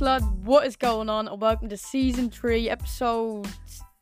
lads, 0.00 0.24
what 0.44 0.66
is 0.66 0.76
going 0.76 1.08
on? 1.08 1.28
Welcome 1.38 1.68
to 1.68 1.76
season 1.76 2.28
three, 2.28 2.68
episode 2.68 3.48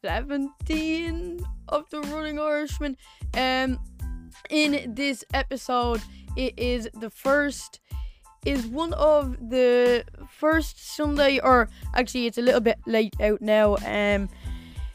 seventeen 0.02 1.40
of 1.68 1.88
the 1.90 2.00
Running 2.00 2.40
Irishman. 2.40 2.96
Um, 3.34 3.78
in 4.50 4.94
this 4.94 5.24
episode, 5.32 6.02
it 6.36 6.58
is 6.58 6.88
the 6.94 7.10
first, 7.10 7.80
is 8.44 8.66
one 8.66 8.92
of 8.94 9.36
the 9.50 10.04
first 10.28 10.94
Sunday, 10.96 11.38
or 11.38 11.68
actually, 11.94 12.26
it's 12.26 12.38
a 12.38 12.42
little 12.42 12.60
bit 12.60 12.78
late 12.86 13.14
out 13.20 13.40
now. 13.40 13.76
Um, 13.84 14.28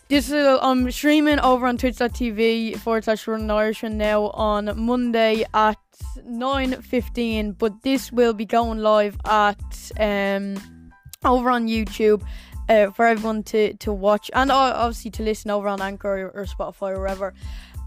this 0.10 0.30
is 0.30 0.60
I'm 0.62 0.90
streaming 0.92 1.40
over 1.40 1.68
on 1.68 1.78
Twitch.tv 1.78 2.78
forward 2.78 3.06
slash 3.06 3.28
Running 3.28 3.52
Irishman 3.52 3.98
now 3.98 4.30
on 4.32 4.72
Monday 4.76 5.46
at 5.54 5.78
9.15 6.18 7.58
but 7.58 7.84
this 7.84 8.12
will 8.12 8.34
be 8.34 8.46
going 8.46 8.80
live 8.80 9.18
at 9.26 9.92
um 10.00 10.79
over 11.26 11.50
on 11.50 11.68
YouTube 11.68 12.24
uh, 12.70 12.92
for 12.92 13.06
everyone 13.06 13.44
to 13.44 13.74
to 13.76 13.92
watch 13.92 14.30
and 14.34 14.52
obviously 14.52 15.12
to 15.12 15.24
listen 15.24 15.52
over 15.52 15.68
on 15.68 15.82
Anchor 15.82 16.28
or, 16.28 16.30
or 16.30 16.46
Spotify 16.46 16.92
or 16.92 17.00
wherever 17.00 17.34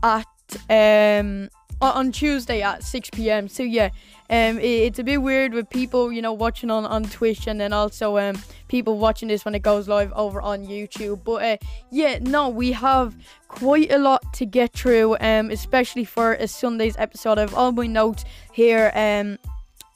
at 0.03 0.27
um 0.69 1.49
on 1.81 2.13
Tuesday 2.13 2.63
at 2.63 2.85
6 2.85 3.11
p.m. 3.11 3.49
So 3.49 3.65
yeah, 3.65 3.91
um, 4.31 4.59
it, 4.59 4.65
it's 4.65 4.99
a 5.01 5.05
bit 5.05 5.21
weird 5.21 5.53
with 5.53 5.69
people, 5.69 6.13
you 6.13 6.23
know, 6.23 6.33
watching 6.33 6.71
on, 6.71 6.85
on 6.87 7.03
Twitch 7.05 7.49
and 7.49 7.61
then 7.61 7.73
also 7.73 8.19
um 8.19 8.41
people 8.69 8.99
watching 8.99 9.29
this 9.29 9.45
when 9.45 9.55
it 9.55 9.63
goes 9.63 9.89
live 9.89 10.13
over 10.13 10.41
on 10.41 10.67
YouTube. 10.67 11.25
But 11.25 11.43
uh, 11.43 11.57
yeah, 11.91 12.19
no, 12.21 12.49
we 12.49 12.73
have 12.73 13.17
quite 13.49 13.91
a 13.93 13.99
lot 13.99 14.33
to 14.35 14.47
get 14.47 14.73
through, 14.73 15.17
um, 15.21 15.51
especially 15.51 16.05
for 16.05 16.35
a 16.35 16.47
Sunday's 16.47 16.97
episode. 16.99 17.39
I 17.39 17.43
have 17.43 17.55
all 17.55 17.73
my 17.73 17.87
notes 17.87 18.25
here, 18.53 18.93
um, 18.95 19.39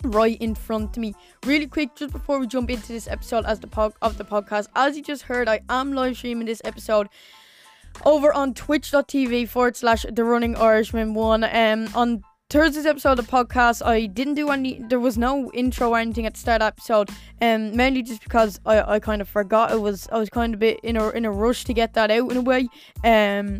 right 0.04 0.40
in 0.40 0.54
front 0.54 0.96
of 0.96 1.00
me. 1.00 1.14
Really 1.44 1.66
quick, 1.66 1.94
just 1.96 2.12
before 2.12 2.38
we 2.38 2.46
jump 2.46 2.70
into 2.70 2.88
this 2.88 3.08
episode 3.08 3.44
as 3.44 3.60
the 3.60 3.66
pod- 3.66 3.94
of 4.02 4.18
the 4.18 4.24
podcast, 4.24 4.68
as 4.74 4.96
you 4.96 5.02
just 5.02 5.22
heard, 5.22 5.48
I 5.48 5.60
am 5.68 5.92
live 5.92 6.16
streaming 6.16 6.46
this 6.46 6.62
episode 6.64 7.08
over 8.04 8.32
on 8.32 8.54
twitch.tv 8.54 9.48
forward 9.48 9.76
slash 9.76 10.04
the 10.10 10.24
running 10.24 10.56
Irishman 10.56 11.14
one. 11.14 11.44
Um 11.44 11.88
on 11.94 12.22
Thursday's 12.48 12.86
episode 12.86 13.18
of 13.18 13.26
the 13.26 13.32
podcast, 13.32 13.84
I 13.84 14.06
didn't 14.06 14.34
do 14.34 14.50
any 14.50 14.80
there 14.88 15.00
was 15.00 15.18
no 15.18 15.50
intro 15.52 15.90
or 15.90 15.98
anything 15.98 16.26
at 16.26 16.34
the 16.34 16.40
start 16.40 16.62
of 16.62 16.66
the 16.66 16.66
episode. 16.66 17.10
Um 17.40 17.74
mainly 17.74 18.02
just 18.02 18.22
because 18.22 18.60
I, 18.66 18.94
I 18.96 19.00
kind 19.00 19.22
of 19.22 19.28
forgot 19.28 19.72
it 19.72 19.80
was 19.80 20.08
I 20.12 20.18
was 20.18 20.30
kind 20.30 20.54
of 20.54 20.60
bit 20.60 20.78
in 20.82 20.96
a 20.96 21.08
in 21.10 21.24
a 21.24 21.30
rush 21.30 21.64
to 21.64 21.74
get 21.74 21.94
that 21.94 22.10
out 22.10 22.30
in 22.30 22.36
a 22.36 22.42
way. 22.42 22.68
Um 23.02 23.58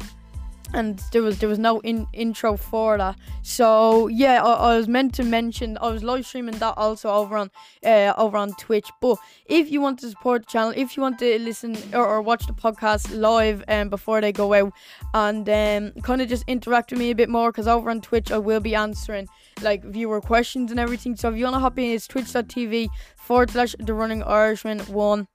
and 0.76 1.00
there 1.10 1.22
was 1.22 1.38
there 1.38 1.48
was 1.48 1.58
no 1.58 1.80
in, 1.80 2.06
intro 2.12 2.56
for 2.56 2.98
that. 2.98 3.16
So 3.42 4.08
yeah, 4.08 4.44
I, 4.44 4.52
I, 4.52 4.76
was 4.76 4.88
meant 4.88 5.14
to 5.14 5.24
mention 5.24 5.78
I 5.80 5.90
was 5.90 6.04
live 6.04 6.26
streaming 6.26 6.58
that 6.58 6.74
also 6.76 7.08
over 7.08 7.36
on 7.38 7.50
uh, 7.84 8.12
over 8.18 8.36
on 8.36 8.52
Twitch. 8.56 8.88
But 9.00 9.16
if 9.46 9.70
you 9.72 9.80
want 9.80 9.98
to 10.00 10.10
support 10.10 10.42
the 10.42 10.52
channel, 10.52 10.74
if 10.76 10.96
you 10.96 11.02
want 11.02 11.18
to 11.20 11.38
listen 11.38 11.76
or, 11.94 12.06
or 12.06 12.20
watch 12.20 12.46
the 12.46 12.52
podcast 12.52 13.18
live 13.18 13.64
um, 13.68 13.88
before 13.88 14.20
they 14.20 14.32
go 14.32 14.52
out, 14.52 14.72
and 15.14 15.48
um, 15.48 16.02
kind 16.02 16.20
of 16.20 16.28
just 16.28 16.44
interact 16.46 16.90
with 16.90 17.00
me 17.00 17.10
a 17.10 17.14
bit 17.14 17.30
more, 17.30 17.50
because 17.50 17.66
over 17.66 17.88
on 17.88 18.02
Twitch 18.02 18.30
I 18.30 18.38
will 18.38 18.60
be 18.60 18.74
answering 18.74 19.28
like 19.62 19.82
viewer 19.82 20.20
questions 20.20 20.70
and 20.70 20.78
everything. 20.78 21.16
So 21.16 21.30
if 21.30 21.38
you 21.38 21.44
wanna 21.44 21.60
hop 21.60 21.78
in, 21.78 21.86
it's 21.86 22.06
twitch.tv 22.06 22.88
forward 23.16 23.50
slash 23.50 23.74
the 23.78 23.94
running 23.94 24.22
Irishman 24.22 24.80
one. 24.80 25.26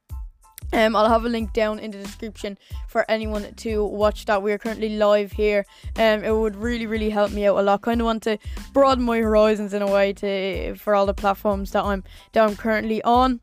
Um, 0.73 0.95
I'll 0.95 1.09
have 1.09 1.25
a 1.25 1.30
link 1.30 1.53
down 1.53 1.80
in 1.80 1.91
the 1.91 1.97
description 1.97 2.58
for 2.88 3.09
anyone 3.09 3.53
to 3.55 3.86
watch 3.86 4.25
that. 4.25 4.41
We 4.41 4.52
are 4.53 4.58
currently 4.58 4.97
live 4.97 5.31
here. 5.31 5.66
Um, 5.97 6.23
it 6.23 6.36
would 6.36 6.55
really, 6.55 6.88
really 6.88 7.09
help 7.09 7.31
me 7.31 7.45
out 7.45 7.58
a 7.58 7.61
lot. 7.61 7.81
Kind 7.81 8.02
of 8.02 8.05
want 8.05 8.23
to 8.23 8.38
broaden 8.73 9.03
my 9.03 9.19
horizons 9.19 9.73
in 9.73 9.81
a 9.81 9.91
way 9.91 10.13
to 10.13 10.75
for 10.75 10.95
all 10.95 11.05
the 11.05 11.13
platforms 11.13 11.72
that 11.72 11.83
I'm 11.83 12.03
that 12.33 12.47
I'm 12.47 12.55
currently 12.55 13.02
on. 13.03 13.41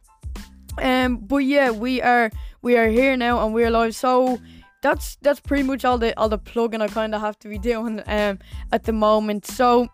Um, 0.81 1.19
but 1.19 1.39
yeah, 1.39 1.71
we 1.71 2.01
are 2.01 2.31
we 2.63 2.77
are 2.77 2.89
here 2.89 3.17
now 3.17 3.45
and 3.45 3.55
we're 3.55 3.71
live. 3.71 3.95
So 3.95 4.41
that's 4.81 5.17
that's 5.23 5.41
pretty 5.41 5.65
much 5.65 5.85
all 5.85 5.99
the 5.99 6.19
all 6.19 6.29
the 6.29 6.39
plugging 6.39 6.81
I 6.81 6.89
kind 6.89 7.15
of 7.15 7.21
have 7.21 7.39
to 7.41 7.49
be 7.49 7.59
doing 7.59 8.03
um 8.07 8.39
at 8.73 8.85
the 8.85 8.93
moment. 8.93 9.47
So. 9.47 9.89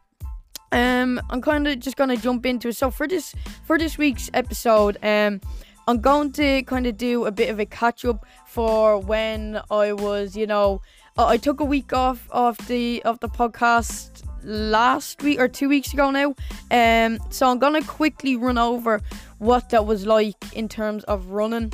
Um, 0.73 1.21
I'm 1.31 1.41
kind 1.41 1.69
of 1.69 1.79
just 1.79 1.97
gonna 1.97 2.17
jump 2.17 2.45
into 2.45 2.67
it. 2.67 2.75
So 2.75 2.91
for 2.91 3.07
this 3.07 3.33
for 3.65 3.79
this 3.79 3.97
week's 3.97 4.29
episode, 4.35 4.99
um, 5.05 5.41
I'm 5.87 6.01
going 6.01 6.33
to 6.33 6.63
kind 6.63 6.87
of 6.87 6.97
do 6.97 7.27
a 7.27 7.31
bit 7.31 7.51
of 7.51 7.61
a 7.61 7.67
catch 7.67 8.05
up 8.05 8.25
for 8.47 8.99
when 8.99 9.61
I 9.71 9.93
was, 9.93 10.37
you 10.37 10.47
know, 10.47 10.81
I 11.17 11.37
took 11.37 11.61
a 11.61 11.65
week 11.65 11.93
off 11.93 12.27
of 12.31 12.57
the 12.67 13.03
of 13.05 13.21
the 13.21 13.29
podcast 13.29 14.25
last 14.43 15.23
week 15.23 15.39
or 15.39 15.47
two 15.47 15.69
weeks 15.69 15.93
ago 15.93 16.11
now. 16.11 16.35
Um, 16.71 17.19
so 17.31 17.49
I'm 17.49 17.59
gonna 17.59 17.85
quickly 17.85 18.37
run 18.37 18.59
over 18.59 19.01
what 19.39 19.71
that 19.71 19.87
was 19.87 20.07
like 20.07 20.57
in 20.57 20.69
terms 20.69 21.05
of 21.05 21.27
running, 21.27 21.73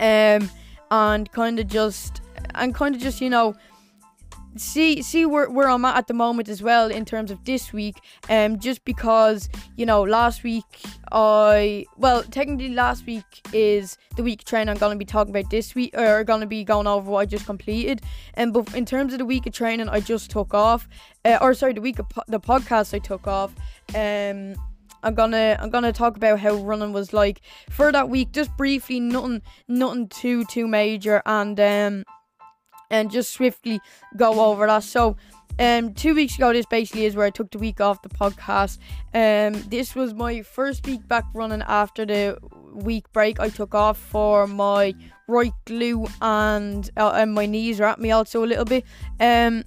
um, 0.00 0.50
and 0.90 1.30
kind 1.32 1.60
of 1.60 1.68
just 1.68 2.20
and 2.54 2.74
kind 2.74 2.94
of 2.94 3.00
just 3.00 3.20
you 3.20 3.30
know 3.30 3.54
see 4.56 5.02
see 5.02 5.24
where, 5.24 5.48
where 5.50 5.68
I'm 5.68 5.84
at 5.84 5.96
at 5.96 6.06
the 6.06 6.14
moment 6.14 6.48
as 6.48 6.62
well 6.62 6.90
in 6.90 7.04
terms 7.04 7.30
of 7.30 7.44
this 7.44 7.72
week 7.72 8.00
um 8.28 8.58
just 8.58 8.84
because 8.84 9.48
you 9.76 9.86
know 9.86 10.02
last 10.02 10.42
week 10.42 10.64
I 11.10 11.86
well 11.96 12.22
technically 12.22 12.68
last 12.70 13.06
week 13.06 13.24
is 13.52 13.98
the 14.16 14.22
week 14.22 14.44
training 14.44 14.68
I'm 14.68 14.78
going 14.78 14.92
to 14.92 14.98
be 14.98 15.04
talking 15.04 15.34
about 15.34 15.50
this 15.50 15.74
week 15.74 15.96
or 15.96 16.24
going 16.24 16.40
to 16.40 16.46
be 16.46 16.64
going 16.64 16.86
over 16.86 17.10
what 17.10 17.20
I 17.20 17.26
just 17.26 17.46
completed. 17.46 18.02
And 18.34 18.52
but 18.52 18.74
in 18.74 18.84
terms 18.84 19.12
of 19.12 19.18
the 19.18 19.24
week 19.24 19.46
of 19.46 19.52
training 19.52 19.88
I 19.88 20.00
just 20.00 20.30
took 20.30 20.54
off 20.54 20.88
uh, 21.24 21.38
or 21.40 21.54
sorry 21.54 21.72
the 21.72 21.80
week 21.80 21.98
of 21.98 22.08
po- 22.08 22.22
the 22.28 22.40
podcast 22.40 22.94
I 22.94 22.98
took 22.98 23.26
off 23.26 23.54
um 23.94 24.54
I'm 25.02 25.14
gonna 25.14 25.56
I'm 25.60 25.70
gonna 25.70 25.92
talk 25.92 26.16
about 26.16 26.38
how 26.38 26.54
running 26.54 26.92
was 26.92 27.12
like 27.12 27.40
for 27.70 27.90
that 27.90 28.08
week. 28.08 28.32
Just 28.32 28.56
briefly 28.56 29.00
nothing 29.00 29.42
nothing 29.68 30.08
too 30.08 30.44
too 30.44 30.66
major. 30.68 31.22
And 31.26 31.58
um 31.58 32.04
and 32.92 33.10
just 33.10 33.32
swiftly 33.32 33.80
go 34.16 34.40
over 34.44 34.66
that. 34.66 34.84
So, 34.84 35.16
um, 35.58 35.92
two 35.94 36.14
weeks 36.14 36.36
ago, 36.36 36.52
this 36.52 36.66
basically 36.66 37.04
is 37.04 37.16
where 37.16 37.26
I 37.26 37.30
took 37.30 37.50
the 37.50 37.58
week 37.58 37.80
off 37.80 38.00
the 38.02 38.08
podcast. 38.08 38.78
Um, 39.12 39.60
this 39.68 39.94
was 39.94 40.14
my 40.14 40.42
first 40.42 40.86
week 40.86 41.06
back 41.08 41.24
running 41.34 41.62
after 41.66 42.06
the 42.06 42.38
week 42.72 43.12
break 43.12 43.38
I 43.38 43.48
took 43.48 43.74
off 43.74 43.98
for 43.98 44.46
my 44.46 44.94
right 45.28 45.52
glute 45.66 46.10
and 46.22 46.90
uh, 46.96 47.12
and 47.14 47.34
my 47.34 47.46
knees 47.46 47.80
are 47.80 47.84
at 47.84 48.00
me 48.00 48.10
also 48.10 48.44
a 48.44 48.46
little 48.46 48.64
bit. 48.64 48.84
Um, 49.20 49.64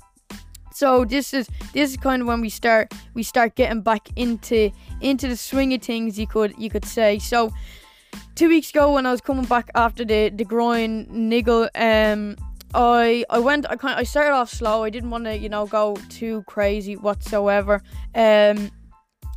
so 0.74 1.06
this 1.06 1.34
is 1.34 1.48
this 1.74 1.92
is 1.92 1.98
kind 1.98 2.22
of 2.22 2.28
when 2.28 2.42
we 2.42 2.50
start 2.50 2.94
we 3.14 3.24
start 3.24 3.56
getting 3.56 3.82
back 3.82 4.10
into 4.16 4.72
into 5.02 5.28
the 5.28 5.38
swing 5.38 5.74
of 5.74 5.82
things. 5.82 6.20
You 6.20 6.28
could 6.28 6.54
you 6.58 6.70
could 6.70 6.86
say 6.86 7.20
so. 7.20 7.52
Two 8.36 8.50
weeks 8.50 8.70
ago, 8.70 8.94
when 8.94 9.06
I 9.06 9.12
was 9.12 9.22
coming 9.22 9.46
back 9.46 9.70
after 9.76 10.04
the 10.04 10.30
the 10.30 10.44
groin 10.44 11.08
niggle, 11.10 11.70
um, 11.76 12.36
I 12.74 13.24
I 13.30 13.40
went 13.40 13.70
I 13.70 13.76
kind 13.76 13.98
I 14.00 14.04
started 14.04 14.32
off 14.34 14.50
slow. 14.50 14.84
I 14.84 14.90
didn't 14.90 15.10
want 15.10 15.26
to 15.26 15.38
you 15.38 15.50
know 15.50 15.66
go 15.66 15.96
too 16.10 16.44
crazy 16.48 16.96
whatsoever. 16.96 17.82
Um, 18.14 18.72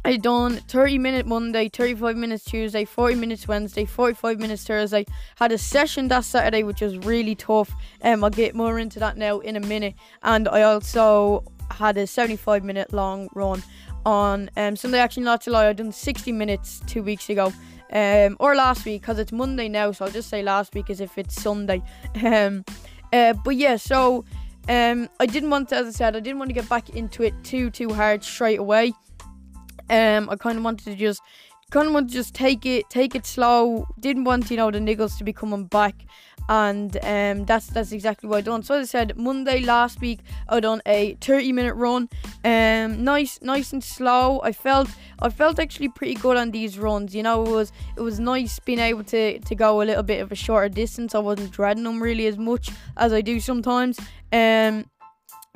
I 0.05 0.17
done 0.17 0.57
30 0.57 0.99
minute 0.99 1.27
Monday, 1.27 1.69
35 1.69 2.17
minutes 2.17 2.45
Tuesday, 2.45 2.85
40 2.85 3.17
minutes 3.17 3.47
Wednesday, 3.47 3.85
45 3.85 4.39
minutes 4.39 4.65
Thursday. 4.65 5.05
Had 5.37 5.53
a 5.53 5.59
session 5.59 6.09
that 6.09 6.25
Saturday 6.25 6.63
which 6.63 6.81
was 6.81 6.97
really 6.99 7.35
tough. 7.35 7.71
Um, 8.03 8.25
I'll 8.25 8.31
get 8.31 8.55
more 8.55 8.79
into 8.79 8.99
that 9.01 9.17
now 9.17 9.41
in 9.41 9.57
a 9.57 9.61
minute. 9.61 9.95
And 10.23 10.49
I 10.49 10.63
also 10.63 11.45
had 11.71 11.97
a 11.97 12.07
75 12.07 12.65
minute 12.65 12.93
long 12.93 13.29
run 13.35 13.63
on 14.07 14.51
um 14.57 14.77
Sunday. 14.77 14.99
Actually, 14.99 15.25
not 15.25 15.43
to 15.43 15.51
lie, 15.51 15.69
I 15.69 15.73
done 15.73 15.93
60 15.93 16.33
minutes 16.33 16.81
two 16.87 17.03
weeks 17.03 17.29
ago. 17.29 17.53
Um, 17.91 18.37
or 18.39 18.55
last 18.55 18.85
week 18.85 19.01
because 19.01 19.19
it's 19.19 19.33
Monday 19.33 19.69
now, 19.69 19.93
so 19.93 20.05
I'll 20.05 20.11
just 20.11 20.29
say 20.29 20.43
last 20.43 20.75
week 20.75 20.91
as 20.91 21.01
if 21.01 21.19
it's 21.19 21.41
Sunday. 21.41 21.83
Um, 22.25 22.65
uh, 23.13 23.33
but 23.45 23.57
yeah, 23.57 23.77
so 23.77 24.25
um, 24.69 25.09
I 25.19 25.27
didn't 25.27 25.51
want 25.51 25.71
to, 25.71 25.77
as 25.77 25.87
I 25.87 25.91
said, 25.91 26.17
I 26.17 26.21
didn't 26.21 26.39
want 26.39 26.51
to 26.51 26.55
get 26.55 26.69
back 26.69 26.91
into 26.91 27.23
it 27.23 27.35
too 27.43 27.71
too 27.71 27.93
hard 27.93 28.23
straight 28.23 28.59
away. 28.59 28.93
Um, 29.91 30.29
I 30.29 30.37
kind 30.37 30.59
of 30.59 30.65
wanted 30.65 30.85
to 30.85 30.95
just 30.95 31.23
kind 31.71 31.87
of 31.87 31.95
want 31.95 32.09
to 32.09 32.15
just 32.15 32.35
take 32.35 32.67
it 32.67 32.89
take 32.91 33.15
it 33.15 33.27
slow. 33.27 33.87
Didn't 33.99 34.25
want 34.25 34.51
you 34.51 34.57
know 34.57 34.71
the 34.71 34.79
niggles 34.79 35.17
to 35.19 35.25
be 35.25 35.33
coming 35.33 35.65
back 35.65 35.95
and 36.49 36.97
um, 37.03 37.45
that's 37.45 37.67
that's 37.67 37.93
exactly 37.93 38.29
what 38.29 38.39
I 38.39 38.41
done. 38.41 38.63
So 38.63 38.77
as 38.77 38.89
I 38.89 38.91
said, 38.91 39.17
Monday 39.17 39.61
last 39.61 40.01
week 40.01 40.21
I 40.49 40.61
done 40.61 40.81
a 40.87 41.17
30 41.21 41.53
minute 41.53 41.75
run, 41.75 42.09
um, 42.45 43.05
nice 43.05 43.41
nice 43.43 43.73
and 43.73 43.85
slow. 43.85 44.41
I 44.43 44.53
felt 44.53 44.89
I 45.21 45.29
felt 45.29 45.59
actually 45.59 45.89
pretty 45.89 46.15
good 46.15 46.37
on 46.37 46.51
these 46.51 46.79
runs. 46.79 47.15
You 47.15 47.23
know, 47.23 47.45
it 47.45 47.51
was 47.51 47.73
it 47.97 48.01
was 48.01 48.19
nice 48.19 48.59
being 48.61 48.79
able 48.79 49.05
to 49.05 49.39
to 49.39 49.55
go 49.55 49.83
a 49.83 49.85
little 49.85 50.03
bit 50.03 50.21
of 50.21 50.33
a 50.33 50.37
shorter 50.37 50.69
distance. 50.69 51.15
I 51.15 51.19
wasn't 51.19 51.51
dreading 51.51 51.85
them 51.85 52.03
really 52.03 52.27
as 52.27 52.39
much 52.39 52.71
as 52.97 53.13
I 53.13 53.21
do 53.21 53.41
sometimes. 53.41 53.99
Um, 54.33 54.87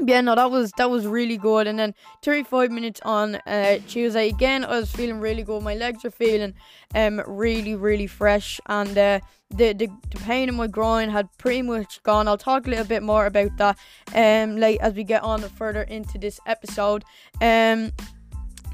yeah, 0.04 0.20
no, 0.20 0.34
that 0.34 0.50
was 0.50 0.72
that 0.72 0.90
was 0.90 1.06
really 1.06 1.36
good. 1.36 1.66
And 1.66 1.78
then 1.78 1.94
35 2.22 2.70
minutes 2.70 3.00
on 3.04 3.36
uh, 3.46 3.78
Tuesday 3.86 4.28
again, 4.28 4.64
I 4.64 4.78
was 4.80 4.90
feeling 4.90 5.20
really 5.20 5.42
good. 5.42 5.62
My 5.62 5.74
legs 5.74 6.04
are 6.04 6.10
feeling 6.10 6.54
um 6.94 7.22
really 7.26 7.74
really 7.74 8.06
fresh, 8.06 8.60
and 8.66 8.96
uh, 8.96 9.20
the, 9.50 9.72
the 9.72 9.88
the 10.10 10.18
pain 10.20 10.48
in 10.48 10.54
my 10.54 10.66
groin 10.66 11.08
had 11.08 11.28
pretty 11.38 11.62
much 11.62 12.02
gone. 12.02 12.28
I'll 12.28 12.38
talk 12.38 12.66
a 12.66 12.70
little 12.70 12.84
bit 12.84 13.02
more 13.02 13.26
about 13.26 13.56
that 13.58 13.78
um 14.14 14.56
like 14.56 14.80
as 14.80 14.94
we 14.94 15.04
get 15.04 15.22
on 15.22 15.40
further 15.40 15.82
into 15.82 16.18
this 16.18 16.40
episode. 16.46 17.04
Um, 17.40 17.92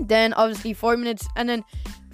then 0.00 0.32
obviously 0.34 0.72
four 0.74 0.96
minutes, 0.96 1.28
and 1.36 1.48
then 1.48 1.64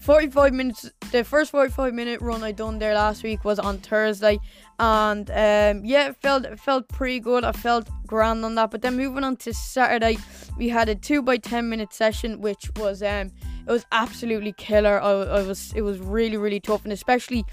45 0.05 0.53
minutes. 0.53 0.91
The 1.12 1.25
first 1.25 1.51
45 1.51 1.95
minute 1.95 2.21
run 2.21 2.45
I 2.45 2.53
done 2.53 2.79
there 2.79 2.95
last 2.95 3.23
week 3.23 3.43
was 3.43 3.59
on 3.59 3.79
Thursday, 3.79 4.39
and 4.79 5.31
um, 5.31 5.83
yeah, 5.83 6.09
it 6.09 6.17
felt 6.21 6.45
it 6.45 6.61
felt 6.61 6.87
pretty 6.89 7.21
good. 7.21 7.43
I 7.43 7.53
felt 7.53 7.89
grand 8.06 8.45
on 8.45 8.55
that. 8.56 8.71
But 8.71 8.83
then 8.83 8.99
moving 8.99 9.25
on 9.25 9.37
to 9.37 9.55
Saturday, 9.55 10.19
we 10.59 10.69
had 10.69 10.91
a 10.91 10.95
two 10.95 11.23
by 11.23 11.39
10 11.39 11.71
minute 11.71 11.95
session, 11.95 12.43
which 12.43 12.71
was 12.77 13.03
um 13.03 13.33
it 13.67 13.73
was 13.73 13.87
absolutely 13.93 14.53
killer. 14.53 15.01
I, 15.01 15.11
I 15.11 15.43
was 15.43 15.73
it 15.75 15.81
was 15.81 15.99
really 16.01 16.37
really 16.37 16.61
tough, 16.61 16.85
and 16.85 16.93
especially 16.93 17.47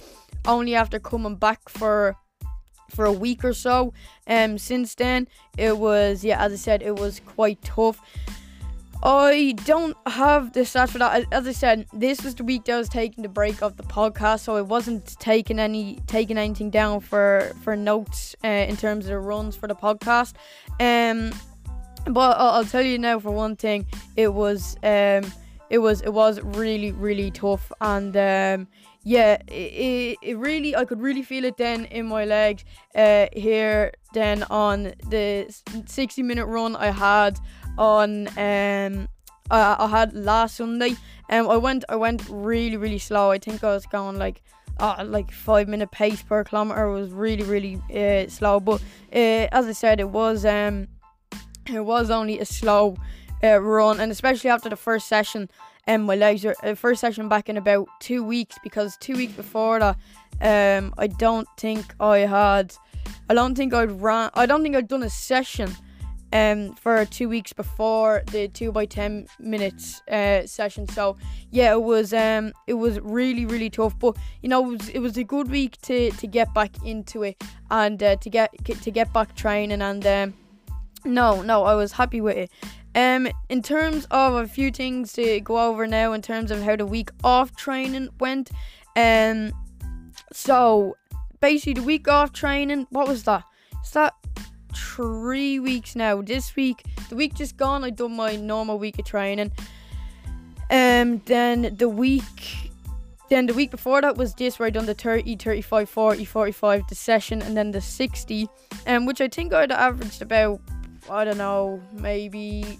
only 0.46 0.76
after 0.76 1.00
coming 1.00 1.38
back 1.38 1.70
for 1.70 2.18
for 2.90 3.06
a 3.06 3.14
week 3.14 3.46
or 3.46 3.54
so. 3.54 3.94
Um, 4.28 4.58
since 4.58 4.96
then 4.96 5.30
it 5.58 5.78
was 5.78 6.26
yeah, 6.26 6.44
as 6.44 6.52
I 6.52 6.58
said, 6.58 6.82
it 6.82 6.98
was 6.98 7.22
quite 7.26 7.62
tough. 7.62 8.02
I 9.04 9.56
don't 9.66 9.98
have 10.06 10.54
the 10.54 10.60
stats 10.60 10.90
for 10.90 11.00
that. 11.00 11.26
As 11.32 11.48
I 11.48 11.52
said, 11.52 11.88
this 11.92 12.24
was 12.24 12.36
the 12.36 12.44
week 12.44 12.66
that 12.66 12.74
I 12.74 12.78
was 12.78 12.90
taking 12.90 13.24
the 13.24 13.30
break 13.30 13.64
of 13.64 13.76
the 13.76 13.84
podcast, 13.84 14.42
so 14.42 14.56
I 14.56 14.62
wasn't 14.62 15.18
taking 15.20 15.58
any 15.58 16.00
taking 16.06 16.38
anything 16.38 16.70
down 16.70 17.00
for 17.00 17.52
for 17.64 17.76
notes 17.76 18.36
uh, 18.44 18.48
in 18.48 18.78
terms 18.78 19.06
of 19.06 19.10
the 19.10 19.20
runs 19.20 19.56
for 19.56 19.68
the 19.68 19.76
podcast. 19.76 20.34
Um, 20.80 21.32
but 22.06 22.38
I'll, 22.38 22.52
I'll, 22.52 22.66
tell 22.66 22.84
you 22.84 23.00
now 23.00 23.20
for 23.20 23.32
one 23.32 23.56
thing, 23.56 23.88
it 24.16 24.32
was 24.32 24.76
um, 24.84 25.32
it 25.72 25.80
was 25.80 26.02
it 26.02 26.14
was 26.14 26.40
really 26.42 26.92
really 26.92 27.32
tough, 27.32 27.72
and 27.82 28.16
um, 28.16 28.68
yeah, 29.04 29.42
it, 29.48 30.18
it 30.22 30.38
really 30.38 30.76
I 30.76 30.86
could 30.86 31.02
really 31.02 31.24
feel 31.24 31.46
it 31.46 31.58
then 31.58 31.86
in 31.86 32.06
my 32.06 32.26
legs 32.26 32.64
uh, 32.94 33.28
here 33.34 33.94
then 34.14 34.44
on 34.50 34.94
the 35.10 35.48
60 35.86 36.22
minute 36.22 36.46
run 36.46 36.76
I 36.76 36.92
had 36.92 37.40
on 37.82 38.28
um 38.38 39.10
I, 39.50 39.76
I 39.80 39.88
had 39.88 40.14
last 40.14 40.58
Sunday. 40.58 40.96
Um, 41.30 41.50
I 41.50 41.58
went 41.58 41.84
I 41.90 41.96
went 41.96 42.24
really 42.30 42.78
really 42.78 43.00
slow. 43.00 43.32
I 43.32 43.40
think 43.40 43.64
I 43.64 43.74
was 43.74 43.86
going 43.86 44.18
like 44.18 44.42
uh, 44.80 45.04
like 45.06 45.32
five 45.32 45.68
minute 45.68 45.92
pace 45.92 46.22
per 46.22 46.44
kilometer. 46.44 46.84
It 46.84 46.94
was 46.94 47.12
really 47.12 47.44
really 47.44 47.82
uh, 47.94 48.30
slow. 48.30 48.60
But 48.60 48.82
uh, 49.14 49.48
as 49.52 49.66
I 49.66 49.72
said, 49.74 50.00
it 50.00 50.10
was 50.10 50.46
um 50.46 50.88
it 51.68 51.82
was 51.82 52.10
only 52.10 52.40
a 52.40 52.46
slow 52.46 52.96
uh, 53.44 53.60
run, 53.60 54.00
and 54.00 54.12
especially 54.12 54.50
after 54.50 54.70
the 54.70 54.76
first 54.76 55.08
session. 55.08 55.50
And 55.88 56.02
um, 56.02 56.06
my 56.06 56.16
legs 56.16 56.46
are 56.46 56.56
uh, 56.62 56.76
first 56.76 57.02
session 57.02 57.28
back 57.28 57.50
in 57.50 57.58
about 57.58 57.88
two 58.00 58.24
weeks 58.24 58.56
because 58.64 58.96
two 58.98 59.16
weeks 59.16 59.34
before 59.34 59.80
that, 59.80 59.98
um, 60.40 60.94
I 61.00 61.08
don't 61.08 61.48
think 61.58 61.96
I 62.00 62.20
had, 62.20 62.76
I 63.28 63.34
don't 63.34 63.56
think 63.56 63.74
I'd 63.74 64.00
ran, 64.00 64.30
I 64.36 64.46
don't 64.46 64.62
think 64.62 64.76
I'd 64.76 64.88
done 64.88 65.02
a 65.02 65.10
session 65.10 65.76
um, 66.34 66.74
for 66.76 67.06
two 67.06 67.30
weeks 67.30 67.54
before 67.54 68.24
the 68.32 68.48
two 68.48 68.72
by 68.72 68.86
ten 68.86 69.28
minutes 69.40 70.02
uh, 70.10 70.46
session. 70.46 70.88
So 70.88 71.18
yeah, 71.50 71.74
it 71.74 71.84
was 71.84 72.14
um, 72.14 72.54
it 72.68 72.76
was 72.76 73.00
really 73.00 73.46
really 73.46 73.70
tough. 73.70 73.98
But 74.00 74.18
you 74.42 74.50
know, 74.50 74.66
it 74.66 74.78
was, 74.78 74.90
it 74.90 75.00
was 75.00 75.18
a 75.18 75.24
good 75.24 75.50
week 75.50 75.80
to, 75.84 76.12
to 76.12 76.28
get 76.28 76.54
back 76.54 76.72
into 76.86 77.24
it 77.24 77.42
and 77.70 78.02
uh, 78.02 78.16
to 78.18 78.30
get 78.30 78.52
to 78.66 78.92
get 78.92 79.12
back 79.14 79.36
training. 79.36 79.82
And 79.82 80.06
um, 80.06 80.34
no, 81.06 81.42
no, 81.42 81.64
I 81.64 81.76
was 81.76 81.92
happy 81.92 82.22
with 82.22 82.38
it. 82.38 82.52
Um, 82.94 83.30
in 83.48 83.62
terms 83.62 84.06
of 84.12 84.34
a 84.34 84.48
few 84.48 84.70
things 84.70 85.14
to 85.14 85.40
go 85.40 85.70
over 85.70 85.88
now, 85.88 86.12
in 86.12 86.22
terms 86.22 86.52
of 86.52 86.62
how 86.62 86.76
the 86.76 86.86
week 86.86 87.10
off 87.24 87.56
training 87.56 88.10
went, 88.20 88.52
um, 88.98 89.54
so 90.34 90.98
basically 91.40 91.74
the 91.74 91.84
week 91.84 92.10
off 92.10 92.34
training, 92.34 92.88
what 92.90 93.08
was 93.08 93.24
that? 93.24 93.44
Is 93.84 93.92
that 93.92 94.14
three 94.76 95.60
weeks 95.60 95.96
now. 95.96 96.22
This 96.22 96.56
week, 96.56 96.84
the 97.10 97.16
week 97.16 97.36
just 97.36 97.58
gone, 97.58 97.84
I 97.84 97.90
done 97.90 98.16
my 98.16 98.36
normal 98.36 98.80
week 98.80 99.00
of 99.00 99.06
training. 99.06 99.52
Um, 100.70 101.22
then 101.26 101.76
the 101.78 101.90
week, 101.90 102.72
then 103.30 103.46
the 103.46 103.54
week 103.54 103.72
before 103.72 104.02
that 104.02 104.18
was 104.18 104.34
this 104.36 104.58
where 104.58 104.68
I 104.68 104.70
done 104.70 104.86
the 104.86 104.94
30, 104.94 105.36
35, 105.36 105.90
40, 105.90 106.26
45, 106.26 106.88
the 106.88 106.96
session, 106.96 107.42
and 107.42 107.58
then 107.58 107.72
the 107.72 107.82
60, 107.82 108.48
um, 108.88 109.06
which 109.06 109.22
I 109.22 109.28
think 109.28 109.54
I'd 109.54 109.72
averaged 109.72 110.22
about, 110.22 110.62
I 111.10 111.26
don't 111.26 111.38
know, 111.38 111.82
maybe 111.94 112.80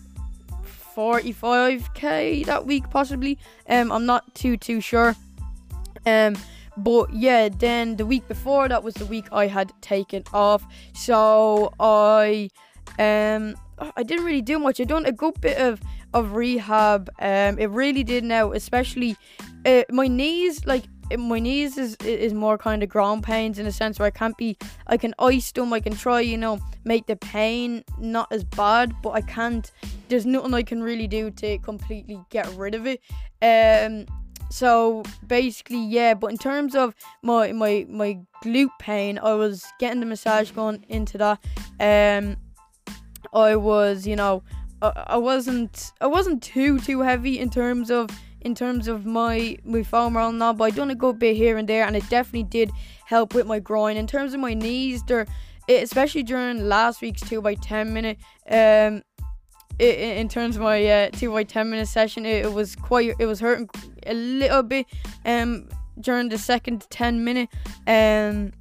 45k 0.96 2.46
that 2.46 2.66
week 2.66 2.90
possibly. 2.90 3.38
Um, 3.68 3.92
I'm 3.92 4.06
not 4.06 4.34
too 4.36 4.58
too 4.58 4.82
sure. 4.82 5.16
Um, 6.06 6.36
but 6.78 7.14
yeah, 7.14 7.50
then 7.50 7.96
the 7.98 8.06
week 8.06 8.28
before 8.28 8.68
that 8.70 8.84
was 8.84 8.94
the 8.96 9.06
week 9.06 9.28
I 9.32 9.48
had 9.48 9.72
taken 9.82 10.24
off. 10.34 10.66
So 10.94 11.74
I 11.80 12.50
um 13.00 13.56
I 13.96 14.04
didn't 14.04 14.26
really 14.26 14.42
do 14.42 14.60
much. 14.60 14.80
I 14.80 14.84
done 14.84 15.06
a 15.06 15.12
good 15.12 15.40
bit 15.42 15.58
of 15.58 15.82
of 16.14 16.34
rehab. 16.34 17.10
Um, 17.20 17.58
it 17.58 17.70
really 17.70 18.04
did 18.04 18.24
now, 18.24 18.52
especially 18.52 19.16
uh, 19.66 19.84
my 19.90 20.08
knees. 20.08 20.66
Like 20.66 20.84
my 21.18 21.40
knees 21.40 21.78
is 21.78 21.96
is 21.98 22.34
more 22.34 22.58
kind 22.58 22.84
of 22.84 22.90
ground 22.90 23.24
pains 23.24 23.60
in 23.60 23.66
a 23.66 23.72
sense 23.72 24.00
where 24.00 24.08
I 24.08 24.12
can't 24.12 24.38
be. 24.38 24.58
I 24.88 24.98
can 24.98 25.14
ice 25.20 25.52
them. 25.52 25.74
I 25.74 25.80
can 25.80 25.94
try, 25.94 26.22
you 26.22 26.38
know, 26.38 26.60
make 26.84 27.08
the 27.08 27.16
pain 27.16 27.84
not 27.98 28.32
as 28.32 28.44
bad, 28.44 28.94
but 29.02 29.12
I 29.12 29.22
can't. 29.22 29.72
There's 30.10 30.26
nothing 30.26 30.54
I 30.54 30.64
can 30.64 30.84
really 30.84 31.08
do 31.08 31.32
to 31.32 31.58
completely 31.60 32.20
get 32.30 32.48
rid 32.56 32.76
of 32.76 32.86
it. 32.86 33.02
Um, 33.42 34.06
so 34.52 35.04
basically, 35.26 35.84
yeah. 35.84 36.14
But 36.14 36.32
in 36.32 36.38
terms 36.38 36.76
of 36.76 36.94
my 37.24 37.52
my 37.52 37.86
my 37.90 38.20
glute 38.44 38.78
pain, 38.80 39.18
I 39.18 39.34
was 39.34 39.66
getting 39.80 40.00
the 40.00 40.06
massage 40.06 40.52
going 40.52 40.86
into 40.90 41.18
that. 41.18 41.40
Um, 41.80 42.38
I 43.34 43.56
was, 43.56 44.06
you 44.06 44.16
know, 44.16 44.44
I, 44.82 44.92
I 45.08 45.18
wasn't 45.18 45.94
I 46.02 46.08
wasn't 46.08 46.44
too 46.44 46.80
too 46.80 47.02
heavy 47.02 47.40
in 47.40 47.50
terms 47.50 47.90
of 47.90 48.10
in 48.42 48.56
terms 48.56 48.88
of 48.88 49.06
my 49.06 49.58
my 49.64 49.84
foam 49.84 50.18
roll 50.18 50.32
now, 50.32 50.54
but 50.54 50.66
I 50.66 50.70
done 50.72 50.92
a 50.92 50.96
good 50.96 51.20
bit 51.20 51.36
here 51.36 51.58
and 51.58 51.68
there, 51.68 51.86
and 51.86 51.96
it 51.96 52.08
definitely 52.10 52.44
did 52.44 52.72
help 53.06 53.34
with 53.34 53.46
my 53.46 53.60
groin. 53.60 53.98
In 53.98 54.08
terms 54.08 54.34
of 54.34 54.40
my 54.40 54.54
knees, 54.54 55.04
they're 55.04 55.28
especially 55.70 56.24
during 56.24 56.68
last 56.68 57.02
week's 57.02 57.22
two 57.22 57.42
by 57.42 57.56
ten 57.56 57.94
minute. 57.94 58.18
Um, 58.50 59.04
in 59.82 60.30
terms 60.30 60.56
of 60.56 60.62
my 60.62 60.86
uh, 60.86 61.10
two 61.12 61.32
by 61.32 61.44
ten 61.44 61.70
minute 61.70 61.88
session, 61.88 62.26
it, 62.26 62.46
it, 62.46 62.54
was 62.54 62.76
quite 62.76 63.16
it 63.20 63.26
was 63.26 63.40
hurting 63.40 63.70
a 64.06 64.14
little 64.14 64.64
bit 64.64 64.86
um 65.26 65.68
during 66.00 66.30
the 66.30 66.38
second 66.38 66.86
ten 66.90 67.24
minute 67.24 67.50
um 67.88 68.52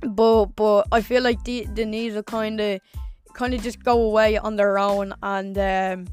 but 0.00 0.46
but 0.56 0.86
I 0.92 1.00
feel 1.00 1.22
like 1.22 1.44
the 1.44 1.66
the 1.74 1.84
knees 1.84 2.14
will 2.14 2.22
kind 2.22 2.60
of 2.60 2.80
kind 3.34 3.54
of 3.54 3.62
just 3.62 3.82
go 3.82 4.02
away 4.02 4.36
on 4.36 4.56
their 4.56 4.78
own 4.78 5.14
and 5.22 5.56
um 5.58 6.06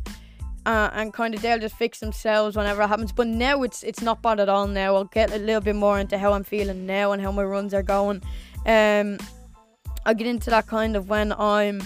uh, 0.65 0.89
and 0.93 1.13
kind 1.13 1.33
of 1.33 1.41
they'll 1.41 1.57
just 1.57 1.75
fix 1.75 1.99
themselves 1.99 2.55
whenever 2.55 2.83
it 2.83 2.87
happens. 2.87 3.11
But 3.11 3.27
now 3.27 3.63
it's 3.63 3.81
it's 3.81 4.01
not 4.01 4.21
bad 4.21 4.39
at 4.39 4.49
all. 4.49 4.67
Now 4.67 4.95
I'll 4.95 5.05
get 5.05 5.31
a 5.31 5.37
little 5.37 5.61
bit 5.61 5.75
more 5.75 5.99
into 5.99 6.17
how 6.17 6.33
I'm 6.33 6.43
feeling 6.43 6.85
now 6.85 7.11
and 7.11 7.21
how 7.21 7.31
my 7.31 7.43
runs 7.43 7.73
are 7.73 7.81
going. 7.81 8.21
Um, 8.65 9.17
I'll 10.05 10.13
get 10.13 10.27
into 10.27 10.49
that 10.51 10.67
kind 10.67 10.95
of 10.95 11.09
when 11.09 11.33
I'm 11.33 11.81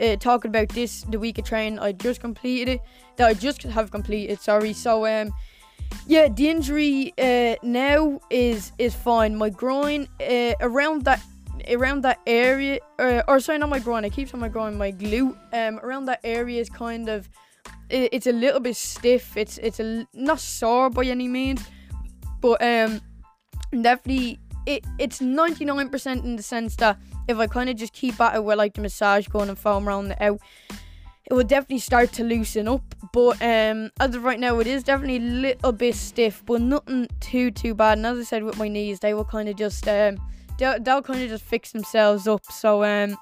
uh, 0.00 0.16
talking 0.16 0.50
about 0.50 0.68
this 0.70 1.02
the 1.02 1.18
week 1.18 1.38
of 1.38 1.44
training 1.44 1.78
I 1.78 1.92
just 1.92 2.20
completed 2.20 2.68
it. 2.68 2.80
That 3.16 3.28
I 3.28 3.34
just 3.34 3.62
have 3.62 3.90
completed 3.90 4.40
sorry. 4.40 4.72
So 4.72 5.06
um 5.06 5.32
yeah 6.06 6.28
the 6.28 6.48
injury 6.48 7.12
uh, 7.18 7.56
now 7.62 8.20
is 8.30 8.72
is 8.78 8.94
fine. 8.94 9.36
My 9.36 9.50
groin 9.50 10.08
uh, 10.20 10.54
around 10.60 11.04
that 11.04 11.22
around 11.68 12.02
that 12.02 12.20
area 12.26 12.78
uh, 12.98 13.22
or 13.28 13.40
sorry 13.40 13.58
not 13.58 13.68
my 13.68 13.80
groin 13.80 14.04
I 14.04 14.08
keep 14.08 14.28
saying 14.28 14.40
my 14.40 14.48
groin 14.48 14.78
my 14.78 14.92
glute 14.92 15.36
um 15.52 15.80
around 15.80 16.06
that 16.06 16.20
area 16.24 16.60
is 16.60 16.70
kind 16.70 17.08
of 17.08 17.28
it, 17.90 18.10
it's 18.12 18.26
a 18.26 18.32
little 18.32 18.60
bit 18.60 18.76
stiff. 18.76 19.36
It's 19.36 19.58
it's 19.58 19.80
a 19.80 20.06
not 20.14 20.40
sore 20.40 20.90
by 20.90 21.04
any 21.04 21.28
means 21.28 21.62
but 22.40 22.62
um 22.62 23.00
definitely 23.72 24.38
it, 24.68 24.84
it's 24.98 25.20
99% 25.20 26.24
in 26.24 26.36
the 26.36 26.42
sense 26.42 26.76
that 26.76 26.98
if 27.26 27.38
I 27.38 27.46
kind 27.46 27.70
of 27.70 27.76
just 27.76 27.94
keep 27.94 28.20
at 28.20 28.34
it 28.34 28.44
with 28.44 28.58
like 28.58 28.74
the 28.74 28.82
massage 28.82 29.26
going 29.26 29.48
and 29.48 29.58
foam 29.58 29.88
around 29.88 30.12
it 30.12 30.20
out, 30.20 30.40
it 31.24 31.32
will 31.32 31.44
definitely 31.44 31.78
start 31.78 32.12
to 32.12 32.24
loosen 32.24 32.68
up. 32.68 32.82
But 33.14 33.40
um, 33.40 33.90
as 33.98 34.14
of 34.14 34.24
right 34.24 34.38
now, 34.38 34.58
it 34.58 34.66
is 34.66 34.82
definitely 34.82 35.16
a 35.16 35.20
little 35.20 35.72
bit 35.72 35.94
stiff, 35.94 36.42
but 36.44 36.60
nothing 36.60 37.08
too 37.20 37.50
too 37.50 37.74
bad. 37.74 37.96
And 37.96 38.06
as 38.06 38.18
I 38.18 38.22
said 38.24 38.44
with 38.44 38.58
my 38.58 38.68
knees, 38.68 39.00
they 39.00 39.14
will 39.14 39.24
kind 39.24 39.48
of 39.48 39.56
just 39.56 39.88
um, 39.88 40.18
they'll, 40.58 40.78
they'll 40.78 41.02
kind 41.02 41.22
of 41.22 41.30
just 41.30 41.44
fix 41.44 41.72
themselves 41.72 42.28
up. 42.28 42.44
So 42.52 42.84
um, 42.84 43.16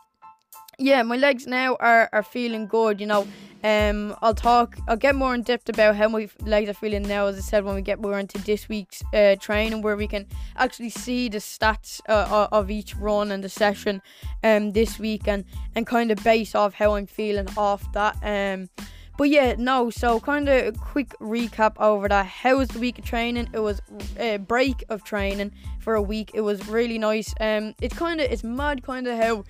yeah, 0.80 1.04
my 1.04 1.16
legs 1.16 1.46
now 1.46 1.76
are, 1.78 2.08
are 2.12 2.24
feeling 2.24 2.66
good. 2.66 3.00
You 3.00 3.06
know, 3.06 3.28
um, 3.64 4.14
I'll 4.22 4.34
talk. 4.34 4.76
I'll 4.88 4.96
get 4.96 5.14
more 5.14 5.34
in 5.34 5.42
depth 5.42 5.68
about 5.68 5.96
how 5.96 6.08
my 6.08 6.28
legs 6.42 6.68
are 6.68 6.74
feeling 6.74 7.02
now. 7.02 7.26
As 7.26 7.36
I 7.36 7.40
said, 7.40 7.64
when 7.64 7.74
we 7.74 7.82
get 7.82 8.00
more 8.00 8.18
into 8.18 8.38
this 8.38 8.68
week's 8.68 9.02
uh, 9.12 9.36
training, 9.40 9.82
where 9.82 9.96
we 9.96 10.06
can 10.06 10.26
actually 10.56 10.90
see 10.90 11.28
the 11.28 11.38
stats 11.38 12.00
uh, 12.08 12.48
of 12.52 12.70
each 12.70 12.94
run 12.96 13.32
and 13.32 13.42
the 13.42 13.48
session, 13.48 14.02
um, 14.44 14.72
this 14.72 14.98
week, 14.98 15.26
and 15.26 15.44
and 15.74 15.86
kind 15.86 16.10
of 16.10 16.22
base 16.22 16.54
off 16.54 16.74
how 16.74 16.94
I'm 16.94 17.06
feeling 17.06 17.48
off 17.56 17.90
that. 17.92 18.16
Um, 18.22 18.68
but 19.16 19.30
yeah, 19.30 19.54
no. 19.58 19.90
So 19.90 20.20
kind 20.20 20.48
of 20.48 20.66
a 20.66 20.72
quick 20.72 21.14
recap 21.20 21.80
over 21.80 22.08
that. 22.08 22.26
How 22.26 22.58
was 22.58 22.68
the 22.68 22.78
week 22.78 22.98
of 22.98 23.04
training? 23.04 23.48
It 23.52 23.60
was 23.60 23.80
a 24.18 24.36
break 24.36 24.84
of 24.88 25.04
training 25.04 25.52
for 25.80 25.94
a 25.94 26.02
week. 26.02 26.32
It 26.34 26.42
was 26.42 26.68
really 26.68 26.98
nice. 26.98 27.34
Um, 27.40 27.74
it's 27.80 27.96
kind 27.96 28.20
of 28.20 28.30
it's 28.30 28.44
mad, 28.44 28.82
kind 28.82 29.06
of 29.06 29.18
how 29.18 29.44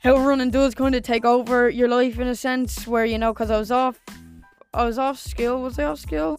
how 0.00 0.16
running 0.16 0.50
does 0.50 0.74
kind 0.74 0.94
of 0.94 1.02
take 1.02 1.24
over 1.24 1.68
your 1.68 1.88
life 1.88 2.18
in 2.18 2.26
a 2.26 2.34
sense 2.34 2.86
where 2.86 3.04
you 3.04 3.18
know 3.18 3.32
because 3.32 3.50
I 3.50 3.58
was 3.58 3.70
off 3.70 3.98
I 4.74 4.84
was 4.84 4.98
off 4.98 5.18
skill 5.18 5.62
was 5.62 5.78
I 5.78 5.84
off 5.84 5.98
skill 5.98 6.38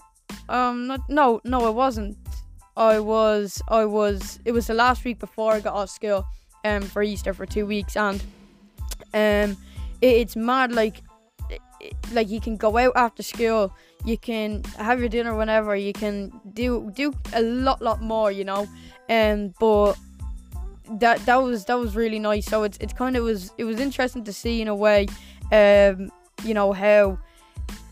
um, 0.49 0.87
not 0.87 1.09
no, 1.09 1.41
no, 1.43 1.67
it 1.67 1.73
wasn't. 1.73 2.17
I 2.75 2.99
was, 2.99 3.61
I 3.67 3.85
was. 3.85 4.39
It 4.45 4.51
was 4.51 4.67
the 4.67 4.73
last 4.73 5.03
week 5.05 5.19
before 5.19 5.53
I 5.53 5.59
got 5.59 5.73
off 5.73 5.89
school, 5.89 6.25
um, 6.65 6.81
for 6.81 7.03
Easter 7.03 7.33
for 7.33 7.45
two 7.45 7.65
weeks, 7.65 7.95
and 7.95 8.21
um, 9.13 9.57
it, 10.01 10.07
it's 10.21 10.35
mad. 10.35 10.73
Like, 10.73 11.01
it, 11.49 11.61
like 12.11 12.29
you 12.29 12.41
can 12.41 12.57
go 12.57 12.77
out 12.77 12.93
after 12.95 13.23
school, 13.23 13.73
you 14.05 14.17
can 14.17 14.63
have 14.77 14.99
your 14.99 15.09
dinner 15.09 15.35
whenever, 15.35 15.75
you 15.75 15.93
can 15.93 16.31
do 16.53 16.91
do 16.93 17.13
a 17.33 17.41
lot, 17.41 17.81
lot 17.81 18.01
more, 18.01 18.31
you 18.31 18.43
know. 18.43 18.67
Um, 19.09 19.53
but 19.59 19.95
that 20.99 21.25
that 21.25 21.37
was 21.37 21.65
that 21.65 21.79
was 21.79 21.95
really 21.95 22.19
nice. 22.19 22.45
So 22.45 22.63
it's 22.63 22.77
it's 22.79 22.93
kind 22.93 23.15
of 23.15 23.23
was 23.23 23.51
it 23.57 23.63
was 23.63 23.79
interesting 23.79 24.23
to 24.23 24.33
see 24.33 24.61
in 24.61 24.67
a 24.67 24.75
way, 24.75 25.07
um, 25.51 26.11
you 26.43 26.53
know 26.53 26.73
how 26.73 27.19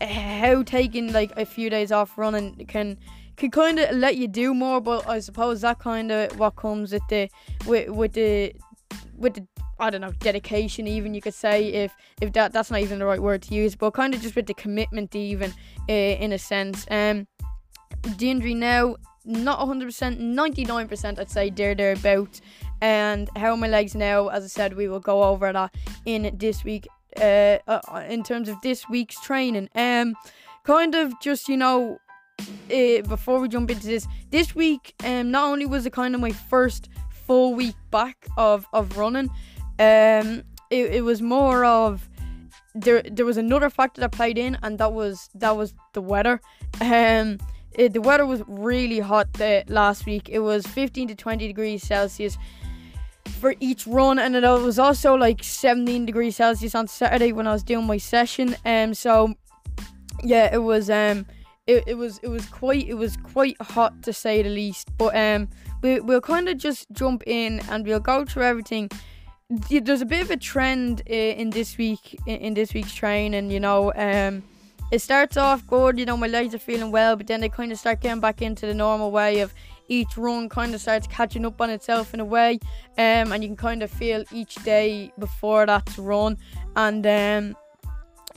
how 0.02 0.62
taking 0.62 1.12
like 1.12 1.32
a 1.36 1.44
few 1.44 1.70
days 1.70 1.92
off 1.92 2.16
running 2.16 2.66
can 2.66 2.96
can 3.36 3.50
kind 3.50 3.78
of 3.78 3.96
let 3.96 4.16
you 4.16 4.28
do 4.28 4.54
more. 4.54 4.80
But 4.80 5.08
I 5.08 5.20
suppose 5.20 5.60
that 5.62 5.78
kind 5.78 6.10
of 6.10 6.38
what 6.38 6.56
comes 6.56 6.92
with 6.92 7.06
the 7.08 7.28
with 7.66 7.88
with 7.90 8.12
the 8.12 8.54
with 9.16 9.34
the 9.34 9.46
I 9.78 9.88
don't 9.88 10.02
know 10.02 10.12
dedication 10.20 10.86
even 10.86 11.14
you 11.14 11.22
could 11.22 11.34
say 11.34 11.68
if 11.68 11.94
if 12.20 12.32
that 12.34 12.52
that's 12.52 12.70
not 12.70 12.80
even 12.80 12.98
the 12.98 13.06
right 13.06 13.20
word 13.20 13.42
to 13.42 13.54
use, 13.54 13.74
but 13.74 13.92
kind 13.92 14.14
of 14.14 14.20
just 14.20 14.36
with 14.36 14.46
the 14.46 14.54
commitment 14.54 15.14
even 15.14 15.52
uh, 15.88 15.92
in 15.92 16.32
a 16.32 16.38
sense. 16.38 16.86
Um, 16.90 17.26
injury 18.20 18.54
now 18.54 18.96
not 19.24 19.58
100%, 19.60 20.18
99% 20.18 21.18
I'd 21.18 21.30
say 21.30 21.50
there 21.50 21.74
thereabouts. 21.74 22.40
And 22.80 23.28
how 23.36 23.50
are 23.50 23.56
my 23.56 23.68
legs 23.68 23.94
now? 23.94 24.28
As 24.28 24.44
I 24.44 24.48
said, 24.48 24.76
we 24.76 24.88
will 24.88 25.00
go 25.00 25.24
over 25.24 25.52
that 25.52 25.74
in 26.06 26.34
this 26.36 26.64
week. 26.64 26.88
Uh, 27.20 27.58
uh 27.66 28.04
in 28.08 28.22
terms 28.22 28.48
of 28.48 28.60
this 28.62 28.88
week's 28.88 29.20
training, 29.20 29.68
um, 29.74 30.14
kind 30.62 30.94
of 30.94 31.12
just 31.20 31.48
you 31.48 31.56
know, 31.56 31.98
uh, 32.72 33.02
before 33.08 33.40
we 33.40 33.48
jump 33.48 33.70
into 33.70 33.86
this, 33.86 34.06
this 34.30 34.54
week, 34.54 34.94
um, 35.04 35.30
not 35.30 35.50
only 35.50 35.66
was 35.66 35.86
it 35.86 35.92
kind 35.92 36.14
of 36.14 36.20
my 36.20 36.30
first 36.30 36.88
full 37.10 37.54
week 37.54 37.74
back 37.90 38.28
of 38.36 38.66
of 38.72 38.96
running, 38.96 39.28
um, 39.80 40.44
it, 40.70 40.94
it 40.94 41.04
was 41.04 41.20
more 41.20 41.64
of 41.64 42.08
there 42.74 43.02
there 43.02 43.26
was 43.26 43.36
another 43.36 43.70
factor 43.70 44.00
that 44.00 44.12
played 44.12 44.38
in, 44.38 44.56
and 44.62 44.78
that 44.78 44.92
was 44.92 45.28
that 45.34 45.56
was 45.56 45.74
the 45.92 46.00
weather. 46.00 46.40
Um, 46.80 47.38
it, 47.72 47.92
the 47.92 48.00
weather 48.00 48.26
was 48.26 48.42
really 48.46 48.98
hot 48.98 49.32
the, 49.34 49.64
last 49.68 50.06
week. 50.06 50.28
It 50.28 50.40
was 50.40 50.66
15 50.66 51.08
to 51.08 51.14
20 51.14 51.46
degrees 51.46 51.82
Celsius 51.82 52.36
for 53.30 53.54
each 53.60 53.86
run, 53.86 54.18
and 54.18 54.36
it 54.36 54.42
was 54.42 54.78
also 54.78 55.14
like 55.14 55.42
17 55.42 56.06
degrees 56.06 56.36
Celsius 56.36 56.74
on 56.74 56.86
Saturday 56.88 57.32
when 57.32 57.46
I 57.46 57.52
was 57.52 57.62
doing 57.62 57.86
my 57.86 57.98
session. 57.98 58.56
Um, 58.64 58.94
so 58.94 59.34
yeah, 60.22 60.54
it 60.54 60.58
was 60.58 60.90
um, 60.90 61.26
it, 61.66 61.84
it 61.86 61.94
was 61.94 62.18
it 62.22 62.28
was 62.28 62.46
quite 62.46 62.86
it 62.88 62.94
was 62.94 63.16
quite 63.16 63.60
hot 63.62 64.02
to 64.02 64.12
say 64.12 64.42
the 64.42 64.48
least. 64.48 64.88
But 64.98 65.16
um, 65.16 65.48
we 65.82 66.00
we'll 66.00 66.20
kind 66.20 66.48
of 66.48 66.58
just 66.58 66.90
jump 66.92 67.22
in 67.26 67.60
and 67.70 67.86
we'll 67.86 68.00
go 68.00 68.24
through 68.24 68.44
everything. 68.44 68.90
There's 69.48 70.00
a 70.00 70.06
bit 70.06 70.22
of 70.22 70.30
a 70.30 70.36
trend 70.36 71.02
uh, 71.10 71.12
in 71.12 71.50
this 71.50 71.76
week 71.76 72.18
in, 72.26 72.54
this 72.54 72.72
week's 72.72 72.94
training, 72.94 73.50
you 73.50 73.60
know. 73.60 73.92
Um, 73.94 74.44
it 74.92 75.00
starts 75.00 75.36
off 75.36 75.66
good, 75.66 75.98
you 75.98 76.06
know, 76.06 76.16
my 76.16 76.26
legs 76.26 76.54
are 76.54 76.58
feeling 76.58 76.90
well, 76.90 77.14
but 77.14 77.28
then 77.28 77.40
they 77.40 77.48
kind 77.48 77.70
of 77.70 77.78
start 77.78 78.00
getting 78.00 78.20
back 78.20 78.42
into 78.42 78.66
the 78.66 78.74
normal 78.74 79.12
way 79.12 79.40
of 79.40 79.54
each 79.90 80.16
run 80.16 80.48
kind 80.48 80.74
of 80.74 80.80
starts 80.80 81.06
catching 81.08 81.44
up 81.44 81.60
on 81.60 81.68
itself 81.68 82.14
in 82.14 82.20
a 82.20 82.24
way, 82.24 82.58
um, 82.96 83.32
and 83.32 83.42
you 83.42 83.48
can 83.50 83.56
kind 83.56 83.82
of 83.82 83.90
feel 83.90 84.24
each 84.32 84.54
day 84.64 85.12
before 85.18 85.66
that's 85.66 85.98
run, 85.98 86.38
and 86.76 87.06
um, 87.06 87.56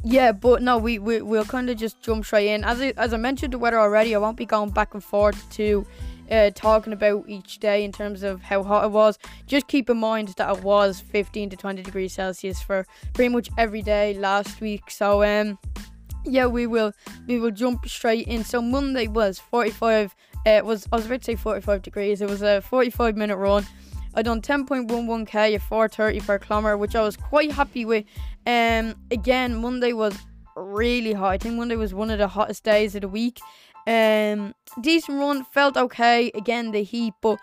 yeah, 0.03 0.33
but 0.33 0.61
no, 0.61 0.77
we, 0.77 0.99
we 0.99 1.21
we'll 1.21 1.45
kind 1.45 1.69
of 1.69 1.77
just 1.77 2.01
jump 2.01 2.25
straight 2.25 2.49
in. 2.49 2.63
As 2.65 2.81
I, 2.81 2.93
as 2.97 3.13
I 3.13 3.17
mentioned 3.17 3.53
the 3.53 3.57
weather 3.59 3.79
already, 3.79 4.13
I 4.13 4.17
won't 4.17 4.35
be 4.35 4.45
going 4.45 4.71
back 4.71 4.93
and 4.93 5.03
forth 5.03 5.49
to 5.51 5.85
uh, 6.29 6.49
talking 6.55 6.91
about 6.91 7.25
each 7.27 7.59
day 7.59 7.83
in 7.83 7.91
terms 7.91 8.23
of 8.23 8.41
how 8.41 8.63
hot 8.63 8.85
it 8.85 8.91
was. 8.91 9.19
Just 9.45 9.67
keep 9.67 9.89
in 9.89 9.97
mind 9.97 10.29
that 10.37 10.57
it 10.57 10.63
was 10.63 10.99
15 10.99 11.51
to 11.51 11.55
20 11.55 11.83
degrees 11.83 12.13
Celsius 12.13 12.61
for 12.61 12.85
pretty 13.13 13.29
much 13.29 13.49
every 13.57 13.81
day 13.81 14.15
last 14.15 14.59
week. 14.59 14.89
So 14.89 15.23
um, 15.23 15.59
yeah, 16.25 16.47
we 16.47 16.67
will 16.67 16.91
we 17.27 17.39
will 17.39 17.51
jump 17.51 17.87
straight 17.87 18.27
in. 18.27 18.43
So 18.43 18.61
Monday 18.61 19.07
was 19.07 19.39
45. 19.39 20.15
It 20.45 20.65
was 20.65 20.87
I 20.91 20.97
was 20.97 21.05
about 21.05 21.21
to 21.21 21.25
say 21.25 21.35
45 21.35 21.81
degrees. 21.81 22.21
It 22.21 22.29
was 22.29 22.41
a 22.41 22.61
45 22.61 23.15
minute 23.15 23.37
run. 23.37 23.65
I 24.15 24.21
done 24.21 24.41
10.11k 24.41 25.55
at 25.55 25.61
4:30 25.61 26.25
per 26.25 26.39
kilometer, 26.39 26.77
which 26.77 26.95
I 26.95 27.01
was 27.01 27.17
quite 27.17 27.51
happy 27.51 27.85
with. 27.85 28.05
Um, 28.45 28.95
again, 29.09 29.55
Monday 29.55 29.93
was 29.93 30.17
really 30.55 31.13
hot. 31.13 31.31
I 31.31 31.37
think 31.37 31.55
Monday 31.55 31.75
was 31.75 31.93
one 31.93 32.11
of 32.11 32.19
the 32.19 32.27
hottest 32.27 32.63
days 32.63 32.93
of 32.95 33.01
the 33.01 33.07
week. 33.07 33.39
Um, 33.87 34.53
decent 34.81 35.19
run, 35.19 35.43
felt 35.45 35.77
okay. 35.77 36.31
Again, 36.35 36.71
the 36.71 36.83
heat, 36.83 37.13
but 37.21 37.39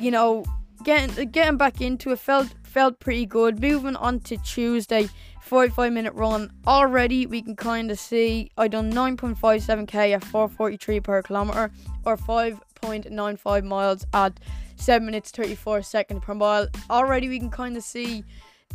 you 0.00 0.10
know, 0.10 0.44
getting 0.84 1.30
getting 1.30 1.56
back 1.56 1.80
into 1.80 2.12
it 2.12 2.18
felt 2.18 2.48
felt 2.62 3.00
pretty 3.00 3.26
good. 3.26 3.60
Moving 3.60 3.96
on 3.96 4.20
to 4.20 4.36
Tuesday. 4.38 5.08
45 5.48 5.92
minute 5.94 6.12
run. 6.12 6.52
Already 6.66 7.24
we 7.24 7.40
can 7.40 7.56
kind 7.56 7.90
of 7.90 7.98
see 7.98 8.50
I 8.58 8.68
done 8.68 8.92
9.57k 8.92 10.14
at 10.14 10.22
443 10.24 11.00
per 11.00 11.22
kilometer 11.22 11.70
or 12.08 12.16
5.95 12.16 13.64
miles 13.64 14.06
at 14.14 14.40
7 14.76 15.04
minutes 15.04 15.30
34 15.30 15.82
seconds 15.82 16.24
per 16.24 16.34
mile. 16.34 16.68
Already 16.88 17.28
we 17.28 17.38
can 17.38 17.50
kind 17.50 17.76
of 17.76 17.82
see 17.82 18.24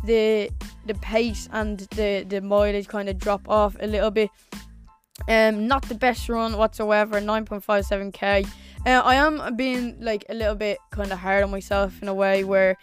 the 0.04 0.50
the 0.86 0.94
pace 0.94 1.48
and 1.52 1.80
the 1.96 2.24
the 2.28 2.40
mileage 2.40 2.88
kind 2.88 3.08
of 3.08 3.18
drop 3.18 3.48
off 3.48 3.76
a 3.80 3.86
little 3.86 4.10
bit. 4.10 4.30
Um, 5.28 5.66
not 5.66 5.82
the 5.88 5.94
best 5.94 6.28
run 6.28 6.58
whatsoever. 6.58 7.20
9.57k. 7.20 8.46
Uh, 8.86 9.02
I 9.04 9.14
am 9.14 9.56
being 9.56 9.96
like 10.00 10.24
a 10.28 10.34
little 10.34 10.56
bit 10.56 10.78
kind 10.90 11.12
of 11.12 11.18
hard 11.18 11.44
on 11.44 11.50
myself 11.50 12.02
in 12.02 12.08
a 12.08 12.14
way 12.14 12.44
where, 12.44 12.76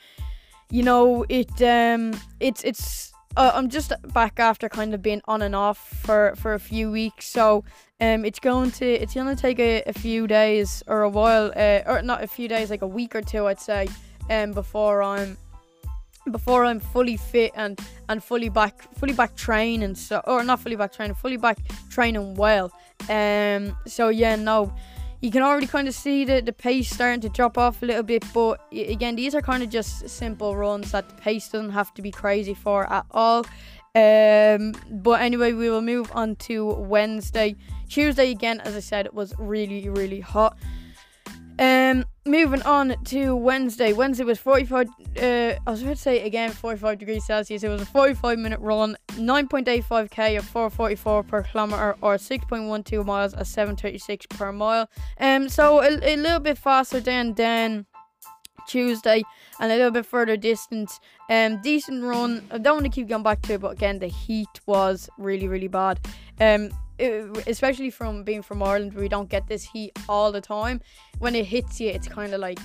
you 0.70 0.82
know, 0.82 1.26
it 1.30 1.62
um, 1.62 2.20
it's 2.40 2.64
it's 2.64 3.12
uh, 3.38 3.52
I'm 3.54 3.70
just 3.70 3.94
back 4.14 4.40
after 4.40 4.68
kind 4.70 4.94
of 4.94 5.02
being 5.02 5.22
on 5.26 5.42
and 5.42 5.56
off 5.56 5.78
for, 5.78 6.34
for 6.36 6.54
a 6.54 6.60
few 6.60 6.92
weeks, 6.92 7.28
so 7.28 7.64
um, 8.02 8.26
it's 8.26 8.40
going 8.40 8.72
to 8.72 8.86
it's 8.86 9.14
gonna 9.14 9.36
take 9.36 9.60
a, 9.60 9.84
a 9.86 9.94
few 9.94 10.28
days 10.28 10.84
or 10.88 11.04
a 11.04 11.10
while, 11.10 11.54
uh, 11.56 11.82
or 11.86 12.02
not 12.02 12.24
a 12.24 12.28
few 12.28 12.48
days, 12.48 12.70
like 12.70 12.82
a 12.82 12.88
week 12.88 13.16
or 13.16 13.22
two, 13.22 13.48
I'd 13.48 13.60
say, 13.60 13.88
um, 14.30 14.52
before 14.52 15.04
I'm 15.04 15.38
before 16.32 16.66
I'm 16.66 16.80
fully 16.80 17.18
fit 17.18 17.52
and 17.56 17.80
and 18.10 18.24
fully 18.24 18.50
back 18.50 18.82
fully 18.96 19.14
back 19.14 19.36
training, 19.36 19.96
so 19.96 20.22
or 20.26 20.44
not 20.44 20.60
fully 20.60 20.76
back 20.76 20.92
training, 20.94 21.16
fully 21.16 21.38
back 21.38 21.60
training 21.90 22.36
well. 22.36 22.72
Um, 23.10 23.78
so 23.88 24.10
yeah, 24.10 24.36
no 24.36 24.74
you 25.22 25.30
can 25.30 25.44
already 25.44 25.68
kind 25.68 25.88
of 25.88 25.94
see 25.94 26.26
the, 26.26 26.42
the 26.42 26.52
pace 26.52 26.90
starting 26.90 27.22
to 27.22 27.30
drop 27.30 27.58
off 27.58 27.84
a 27.84 27.86
little 27.86 28.04
bit. 28.04 28.26
But 28.34 28.60
again, 28.72 29.16
these 29.16 29.36
are 29.36 29.42
kind 29.42 29.62
of 29.62 29.70
just 29.70 30.10
simple 30.10 30.56
runs 30.56 30.92
that 30.92 31.08
the 31.08 31.16
pace 31.16 31.48
doesn't 31.48 31.70
have 31.70 31.94
to 31.94 32.02
be 32.02 32.10
crazy 32.12 32.56
for 32.56 32.92
at 32.92 33.06
all. 33.12 33.46
Um, 33.94 34.74
but 34.90 35.22
anyway, 35.22 35.54
we 35.54 35.70
will 35.70 35.82
move 35.82 36.12
on 36.14 36.36
to 36.38 36.66
Wednesday. 36.66 37.56
Tuesday 37.90 38.32
again, 38.32 38.62
as 38.62 38.76
I 38.76 38.80
said, 38.80 39.06
it 39.06 39.14
was 39.14 39.34
really, 39.38 39.90
really 39.90 40.22
hot. 40.22 40.58
Um, 41.60 42.06
moving 42.26 42.62
on 42.64 42.96
to 43.06 43.36
Wednesday. 43.36 43.94
Wednesday 43.94 44.24
was 44.24 44.40
45. 44.40 44.88
Uh, 44.88 45.22
I 45.22 45.58
was 45.68 45.84
about 45.84 45.96
to 45.98 46.02
say 46.02 46.22
again 46.22 46.52
45 46.52 46.98
degrees 46.98 47.26
Celsius. 47.26 47.64
It 47.64 47.70
was 47.70 47.82
a 47.82 47.86
45 47.86 48.40
minute 48.40 48.60
run, 48.60 48.98
9.85k 49.10 50.40
or 50.40 50.42
444 50.42 51.24
per 51.24 51.44
kilometer, 51.44 51.96
or 52.02 52.16
6.12 52.16 53.06
miles 53.06 53.34
at 53.34 53.46
736 53.46 54.26
per 54.28 54.52
mile. 54.52 54.90
Um, 55.20 55.50
so 55.50 55.82
a, 55.82 55.90
a 56.02 56.16
little 56.16 56.40
bit 56.40 56.58
faster 56.58 57.00
than 57.00 57.34
than 57.34 57.86
Tuesday 58.68 59.24
and 59.60 59.72
a 59.72 59.76
little 59.76 59.92
bit 59.92 60.06
further 60.06 60.38
distance. 60.38 61.00
Um, 61.30 61.62
decent 61.62 62.04
run. 62.04 62.48
I 62.52 62.58
don't 62.58 62.76
want 62.76 62.86
to 62.86 62.92
keep 62.92 63.08
going 63.08 63.24
back 63.24 63.42
to 63.44 63.54
it, 63.54 63.62
but 63.62 63.74
again, 63.74 64.00
the 64.00 64.08
heat 64.08 64.60
was 64.66 65.10
really, 65.18 65.48
really 65.48 65.68
bad. 65.68 66.00
Um, 66.40 66.72
it, 66.98 67.48
especially 67.48 67.90
from 67.90 68.24
being 68.24 68.42
from 68.42 68.62
Ireland, 68.62 68.94
we 68.94 69.08
don't 69.08 69.30
get 69.30 69.48
this 69.48 69.64
heat 69.64 69.98
all 70.08 70.32
the 70.32 70.42
time. 70.42 70.82
When 71.20 71.36
it 71.36 71.46
hits 71.46 71.80
you, 71.80 71.90
it's 71.90 72.08
kind 72.08 72.34
of 72.34 72.40
like 72.40 72.60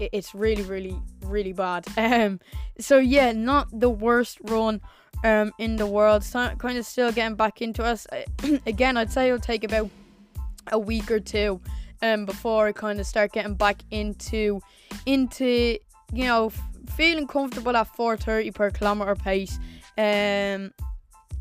it, 0.00 0.10
it's 0.12 0.34
really, 0.34 0.62
really, 0.62 0.96
really 1.24 1.52
bad. 1.52 1.86
Um, 1.96 2.40
so 2.78 2.98
yeah, 2.98 3.32
not 3.32 3.68
the 3.72 3.90
worst 3.90 4.38
run 4.42 4.80
um 5.22 5.52
in 5.58 5.76
the 5.76 5.86
world. 5.86 6.24
So 6.24 6.48
kind 6.56 6.78
of 6.78 6.86
still 6.86 7.12
getting 7.12 7.36
back 7.36 7.62
into 7.62 7.84
us. 7.84 8.06
Again, 8.66 8.96
I'd 8.96 9.12
say 9.12 9.28
it'll 9.28 9.38
take 9.38 9.64
about 9.64 9.90
a 10.72 10.78
week 10.78 11.10
or 11.10 11.20
two 11.20 11.60
um 12.02 12.26
before 12.26 12.66
I 12.66 12.72
kind 12.72 13.00
of 13.00 13.06
start 13.06 13.32
getting 13.32 13.54
back 13.54 13.82
into 13.90 14.60
into 15.06 15.78
you 16.12 16.24
know 16.24 16.50
feeling 16.96 17.26
comfortable 17.26 17.76
at 17.76 17.88
4:30 17.96 18.54
per 18.54 18.70
kilometer 18.70 19.14
pace. 19.14 19.58
Um, 19.98 20.72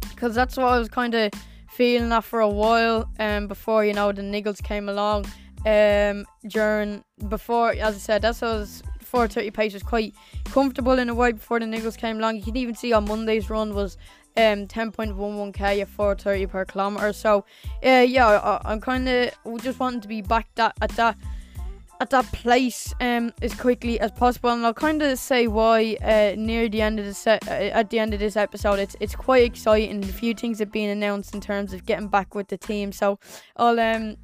because 0.02 0.36
that's 0.36 0.58
what 0.58 0.66
I 0.66 0.78
was 0.78 0.90
kind 0.90 1.16
of 1.16 1.32
feeling 1.70 2.10
that 2.10 2.26
for 2.26 2.42
a 2.42 2.50
while 2.50 3.10
um, 3.20 3.48
before 3.48 3.86
you 3.86 3.94
know 3.94 4.12
the 4.12 4.22
niggles 4.22 4.62
came 4.62 4.90
along 4.90 5.26
um, 5.66 6.26
during 6.48 7.04
before 7.30 7.72
as 7.72 7.96
I 7.96 8.00
said 8.00 8.22
that's 8.22 8.42
what 8.42 8.60
was 8.60 8.84
430 9.02 9.52
pace 9.52 9.74
was 9.74 9.84
quite 9.84 10.14
comfortable 10.46 11.00
in 11.00 11.08
a 11.08 11.16
way 11.16 11.32
before 11.32 11.60
the 11.60 11.66
niggles 11.66 11.98
came 11.98 12.18
along 12.18 12.36
you 12.38 12.44
can 12.44 12.58
even 12.58 12.76
see 12.76 12.92
on 12.92 13.06
Monday's 13.06 13.50
run 13.50 13.74
was 13.74 13.98
um 14.38 14.68
10.11k 14.68 15.82
at 15.82 15.88
430 15.88 16.48
per 16.48 16.66
kilometer. 16.66 17.14
So 17.14 17.46
uh, 17.86 18.06
yeah, 18.08 18.28
I, 18.28 18.62
I'm 18.72 18.82
kind 18.82 19.08
of 19.08 19.32
just 19.62 19.80
wanting 19.80 20.02
to 20.02 20.08
be 20.08 20.22
back 20.22 20.48
that 20.56 20.76
at 20.82 20.92
that 20.92 21.18
at 22.02 22.10
that 22.12 22.26
place 22.32 22.94
um 23.02 23.32
as 23.42 23.54
quickly 23.54 24.00
as 24.00 24.12
possible 24.12 24.50
and 24.52 24.66
I'll 24.66 24.74
kind 24.74 25.02
of 25.02 25.20
say 25.20 25.48
why 25.48 25.98
uh, 26.02 26.34
near 26.38 26.70
the 26.70 26.82
end 26.82 26.98
of 26.98 27.06
the 27.06 27.14
set 27.14 27.46
uh, 27.48 27.52
at 27.52 27.90
the 27.90 28.00
end 28.00 28.14
of 28.14 28.22
this 28.22 28.38
episode 28.38 28.80
it's 28.80 28.96
it's 29.02 29.16
quite 29.16 29.44
exciting 29.44 30.04
a 30.04 30.08
few 30.08 30.34
things 30.34 30.60
have 30.60 30.72
been 30.72 30.90
announced 30.90 31.36
in 31.36 31.42
terms 31.42 31.74
of 31.74 31.86
getting 31.86 32.08
back 32.08 32.36
with 32.36 32.48
the 32.48 32.58
team 32.58 32.94
so 32.94 33.20
I'll 33.58 33.80
um 33.80 34.16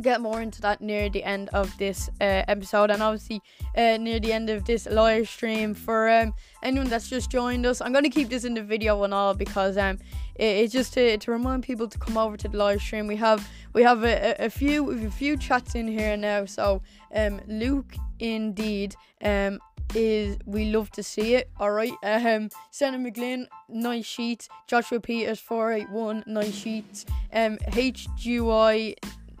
get 0.00 0.20
more 0.20 0.40
into 0.40 0.60
that 0.60 0.80
near 0.80 1.08
the 1.08 1.24
end 1.24 1.48
of 1.52 1.76
this 1.78 2.08
uh, 2.20 2.44
episode 2.48 2.90
and 2.90 3.02
obviously 3.02 3.40
uh, 3.76 3.96
near 3.96 4.20
the 4.20 4.32
end 4.32 4.50
of 4.50 4.64
this 4.64 4.86
live 4.86 5.28
stream 5.28 5.74
for 5.74 6.08
um, 6.08 6.34
anyone 6.62 6.88
that's 6.88 7.08
just 7.08 7.30
joined 7.30 7.66
us. 7.66 7.80
I'm 7.80 7.92
going 7.92 8.04
to 8.04 8.10
keep 8.10 8.28
this 8.28 8.44
in 8.44 8.54
the 8.54 8.62
video 8.62 9.02
and 9.04 9.12
all 9.14 9.34
because 9.34 9.76
um 9.76 9.98
it, 10.36 10.44
it's 10.44 10.72
just 10.72 10.92
to, 10.94 11.18
to 11.18 11.30
remind 11.30 11.62
people 11.62 11.88
to 11.88 11.98
come 11.98 12.16
over 12.16 12.36
to 12.36 12.48
the 12.48 12.56
live 12.56 12.80
stream. 12.80 13.06
We 13.06 13.16
have 13.16 13.48
we 13.72 13.82
have 13.82 14.04
a, 14.04 14.34
a, 14.38 14.50
few 14.50 15.06
a 15.06 15.10
few 15.10 15.36
chats 15.36 15.74
in 15.74 15.88
here 15.88 16.16
now. 16.16 16.44
So 16.44 16.82
um 17.14 17.40
luke 17.46 17.94
indeed 18.18 18.94
um 19.22 19.58
is 19.94 20.36
we 20.44 20.70
love 20.70 20.90
to 20.92 21.02
see 21.02 21.34
it. 21.34 21.50
All 21.58 21.70
right 21.70 21.92
um 22.02 22.50
Senna 22.70 23.46
nice 23.68 24.04
sheets. 24.04 24.48
Joshua 24.66 25.00
Peters 25.00 25.40
481 25.40 26.24
nice 26.26 26.54
sheets. 26.54 27.04
Um 27.32 27.58
HGY 27.58 28.96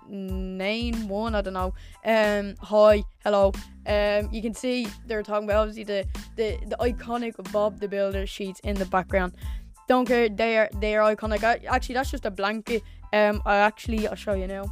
name 0.08 1.08
one 1.08 1.34
i 1.34 1.40
don't 1.40 1.54
know 1.54 1.74
um 2.04 2.54
hi 2.60 3.02
hello 3.24 3.52
um 3.86 4.28
you 4.32 4.42
can 4.42 4.54
see 4.54 4.86
they're 5.06 5.22
talking 5.22 5.44
about 5.44 5.68
obviously 5.68 5.84
the 5.84 6.06
the, 6.36 6.58
the 6.66 6.76
iconic 6.80 7.34
bob 7.52 7.78
the 7.80 7.88
builder 7.88 8.26
sheets 8.26 8.60
in 8.60 8.74
the 8.76 8.86
background 8.86 9.34
don't 9.86 10.06
care 10.06 10.28
they 10.28 10.56
are 10.58 10.68
they 10.80 10.96
are 10.96 11.14
iconic 11.14 11.42
I, 11.44 11.60
actually 11.68 11.94
that's 11.94 12.10
just 12.10 12.26
a 12.26 12.30
blanket 12.30 12.82
um 13.12 13.42
i 13.46 13.56
actually 13.56 14.06
i'll 14.08 14.14
show 14.14 14.34
you 14.34 14.46
now 14.46 14.64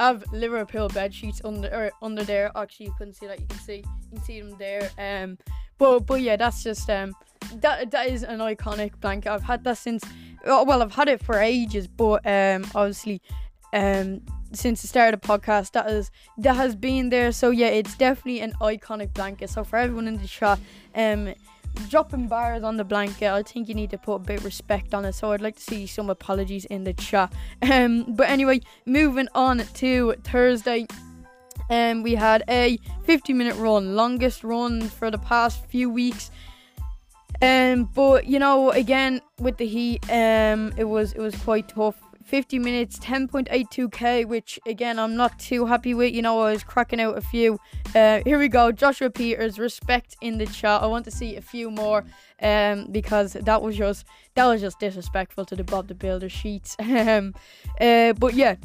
I 0.00 0.06
have 0.06 0.24
Liverpool 0.32 0.88
bed 0.88 1.12
sheets 1.12 1.40
under 1.44 1.68
or 1.68 1.90
under 2.02 2.22
there. 2.22 2.52
Actually, 2.54 2.86
you 2.86 2.94
couldn't 2.96 3.14
see 3.14 3.26
that. 3.26 3.40
You 3.40 3.46
can 3.46 3.58
see 3.58 3.76
you 3.76 4.10
can 4.12 4.22
see 4.22 4.40
them 4.40 4.56
there. 4.58 4.90
Um, 4.96 5.38
but 5.76 6.06
but 6.06 6.20
yeah, 6.20 6.36
that's 6.36 6.62
just 6.62 6.88
um 6.88 7.14
that 7.56 7.90
that 7.90 8.08
is 8.08 8.22
an 8.22 8.38
iconic 8.38 8.98
blanket. 9.00 9.30
I've 9.30 9.42
had 9.42 9.64
that 9.64 9.78
since 9.78 10.04
well, 10.48 10.82
I've 10.82 10.94
had 10.94 11.08
it 11.08 11.22
for 11.22 11.38
ages, 11.38 11.86
but 11.86 12.26
um, 12.26 12.64
obviously, 12.74 13.20
um, 13.72 14.22
since 14.52 14.80
the 14.82 14.88
start 14.88 15.14
of 15.14 15.20
the 15.20 15.28
podcast, 15.28 15.72
that 15.72 15.90
is 15.90 16.10
that 16.38 16.56
has 16.56 16.74
been 16.74 17.10
there. 17.10 17.32
So 17.32 17.50
yeah, 17.50 17.68
it's 17.68 17.96
definitely 17.96 18.40
an 18.40 18.54
iconic 18.60 19.12
blanket. 19.12 19.50
So 19.50 19.64
for 19.64 19.76
everyone 19.76 20.08
in 20.08 20.16
the 20.20 20.26
chat, 20.26 20.58
um, 20.94 21.34
dropping 21.88 22.28
bars 22.28 22.62
on 22.62 22.76
the 22.76 22.84
blanket, 22.84 23.30
I 23.30 23.42
think 23.42 23.68
you 23.68 23.74
need 23.74 23.90
to 23.90 23.98
put 23.98 24.14
a 24.14 24.18
bit 24.20 24.38
of 24.38 24.44
respect 24.44 24.94
on 24.94 25.04
it. 25.04 25.12
So 25.12 25.32
I'd 25.32 25.40
like 25.40 25.56
to 25.56 25.62
see 25.62 25.86
some 25.86 26.10
apologies 26.10 26.64
in 26.66 26.84
the 26.84 26.94
chat. 26.94 27.32
Um, 27.70 28.14
but 28.14 28.28
anyway, 28.28 28.60
moving 28.86 29.28
on 29.34 29.58
to 29.74 30.14
Thursday. 30.24 30.86
Um, 31.70 32.02
we 32.02 32.14
had 32.14 32.44
a 32.48 32.78
50 33.04 33.34
minute 33.34 33.56
run, 33.56 33.94
longest 33.94 34.42
run 34.42 34.88
for 34.88 35.10
the 35.10 35.18
past 35.18 35.66
few 35.66 35.90
weeks. 35.90 36.30
Um, 37.40 37.84
but 37.94 38.26
you 38.26 38.38
know, 38.38 38.70
again 38.70 39.20
with 39.40 39.56
the 39.56 39.66
heat, 39.66 40.04
um, 40.10 40.72
it 40.76 40.84
was 40.84 41.12
it 41.12 41.20
was 41.20 41.36
quite 41.36 41.68
tough. 41.68 42.00
50 42.24 42.58
minutes, 42.58 42.98
10.82k, 42.98 44.26
which 44.26 44.60
again 44.66 44.98
I'm 44.98 45.16
not 45.16 45.38
too 45.38 45.64
happy 45.64 45.94
with. 45.94 46.12
You 46.12 46.20
know, 46.20 46.42
I 46.42 46.52
was 46.52 46.62
cracking 46.62 47.00
out 47.00 47.16
a 47.16 47.22
few. 47.22 47.58
Uh, 47.94 48.20
here 48.22 48.38
we 48.38 48.48
go, 48.48 48.70
Joshua 48.70 49.08
Peters, 49.08 49.58
respect 49.58 50.14
in 50.20 50.36
the 50.36 50.44
chat. 50.44 50.82
I 50.82 50.86
want 50.86 51.06
to 51.06 51.10
see 51.10 51.36
a 51.36 51.40
few 51.40 51.70
more, 51.70 52.04
um, 52.42 52.88
because 52.92 53.32
that 53.32 53.62
was 53.62 53.78
just 53.78 54.04
that 54.34 54.44
was 54.44 54.60
just 54.60 54.78
disrespectful 54.78 55.46
to 55.46 55.56
the 55.56 55.64
Bob 55.64 55.88
the 55.88 55.94
Builder 55.94 56.28
sheets. 56.28 56.76
um, 56.80 57.34
uh, 57.80 58.12
but 58.12 58.34
yeah, 58.34 58.56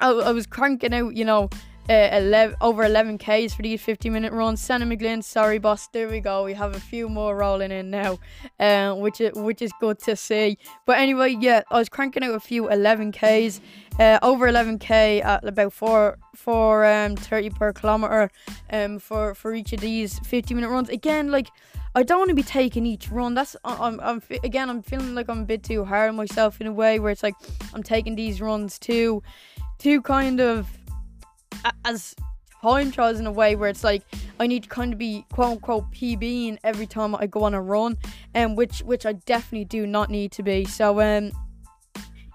I, 0.00 0.10
I 0.10 0.32
was 0.32 0.46
cranking 0.46 0.92
out, 0.92 1.14
you 1.14 1.24
know, 1.24 1.48
uh, 1.88 2.10
11, 2.12 2.56
over 2.60 2.84
11 2.84 3.18
Ks 3.18 3.54
for 3.54 3.62
these 3.62 3.82
50 3.82 4.10
minute 4.10 4.32
runs. 4.32 4.60
Senna 4.60 4.84
McGlynn, 4.84 5.24
sorry 5.24 5.58
boss, 5.58 5.88
there 5.88 6.08
we 6.08 6.20
go. 6.20 6.44
We 6.44 6.54
have 6.54 6.76
a 6.76 6.80
few 6.80 7.08
more 7.08 7.36
rolling 7.36 7.72
in 7.72 7.90
now, 7.90 8.18
uh, 8.58 8.94
which 8.94 9.20
is 9.20 9.32
which 9.34 9.62
is 9.62 9.72
good 9.80 9.98
to 10.00 10.14
see. 10.16 10.58
But 10.86 10.98
anyway, 10.98 11.36
yeah, 11.40 11.62
I 11.70 11.78
was 11.78 11.88
cranking 11.88 12.22
out 12.22 12.34
a 12.34 12.40
few 12.40 12.68
11 12.68 13.12
Ks, 13.12 13.60
uh, 13.98 14.18
over 14.22 14.46
11 14.46 14.78
K 14.78 15.20
at 15.22 15.44
about 15.44 15.72
four 15.72 16.18
four 16.34 16.86
um 16.86 17.16
30 17.16 17.50
per 17.50 17.72
kilometer, 17.72 18.30
um 18.72 18.98
for 18.98 19.34
for 19.34 19.54
each 19.54 19.72
of 19.72 19.80
these 19.80 20.18
50 20.20 20.54
minute 20.54 20.68
runs. 20.68 20.88
Again, 20.88 21.30
like. 21.30 21.48
I 21.92 22.04
don't 22.04 22.20
want 22.20 22.28
to 22.28 22.36
be 22.36 22.44
taking 22.44 22.86
each 22.86 23.10
run. 23.10 23.34
That's 23.34 23.56
I'm, 23.64 23.98
I'm 23.98 24.22
again. 24.44 24.70
I'm 24.70 24.80
feeling 24.80 25.16
like 25.16 25.28
I'm 25.28 25.40
a 25.40 25.44
bit 25.44 25.64
too 25.64 25.84
hard 25.84 26.10
on 26.10 26.14
myself 26.14 26.60
in 26.60 26.68
a 26.68 26.72
way 26.72 27.00
where 27.00 27.10
it's 27.10 27.24
like 27.24 27.34
I'm 27.74 27.82
taking 27.82 28.14
these 28.14 28.40
runs 28.40 28.78
too, 28.78 29.24
too 29.78 30.00
kind 30.00 30.40
of 30.40 30.68
as 31.84 32.14
time 32.62 32.90
trials 32.90 33.18
in 33.18 33.26
a 33.26 33.32
way 33.32 33.56
where 33.56 33.68
it's 33.68 33.84
like 33.84 34.02
I 34.38 34.46
need 34.46 34.64
to 34.64 34.68
kind 34.68 34.92
of 34.92 34.98
be 34.98 35.24
quote 35.32 35.52
unquote 35.52 35.90
PBing 35.92 36.58
every 36.64 36.86
time 36.86 37.14
I 37.14 37.26
go 37.26 37.44
on 37.44 37.54
a 37.54 37.60
run, 37.60 37.96
and 38.34 38.50
um, 38.50 38.56
which 38.56 38.80
which 38.80 39.06
I 39.06 39.14
definitely 39.14 39.64
do 39.64 39.86
not 39.86 40.10
need 40.10 40.32
to 40.32 40.42
be. 40.42 40.64
So 40.64 41.00
um 41.00 41.32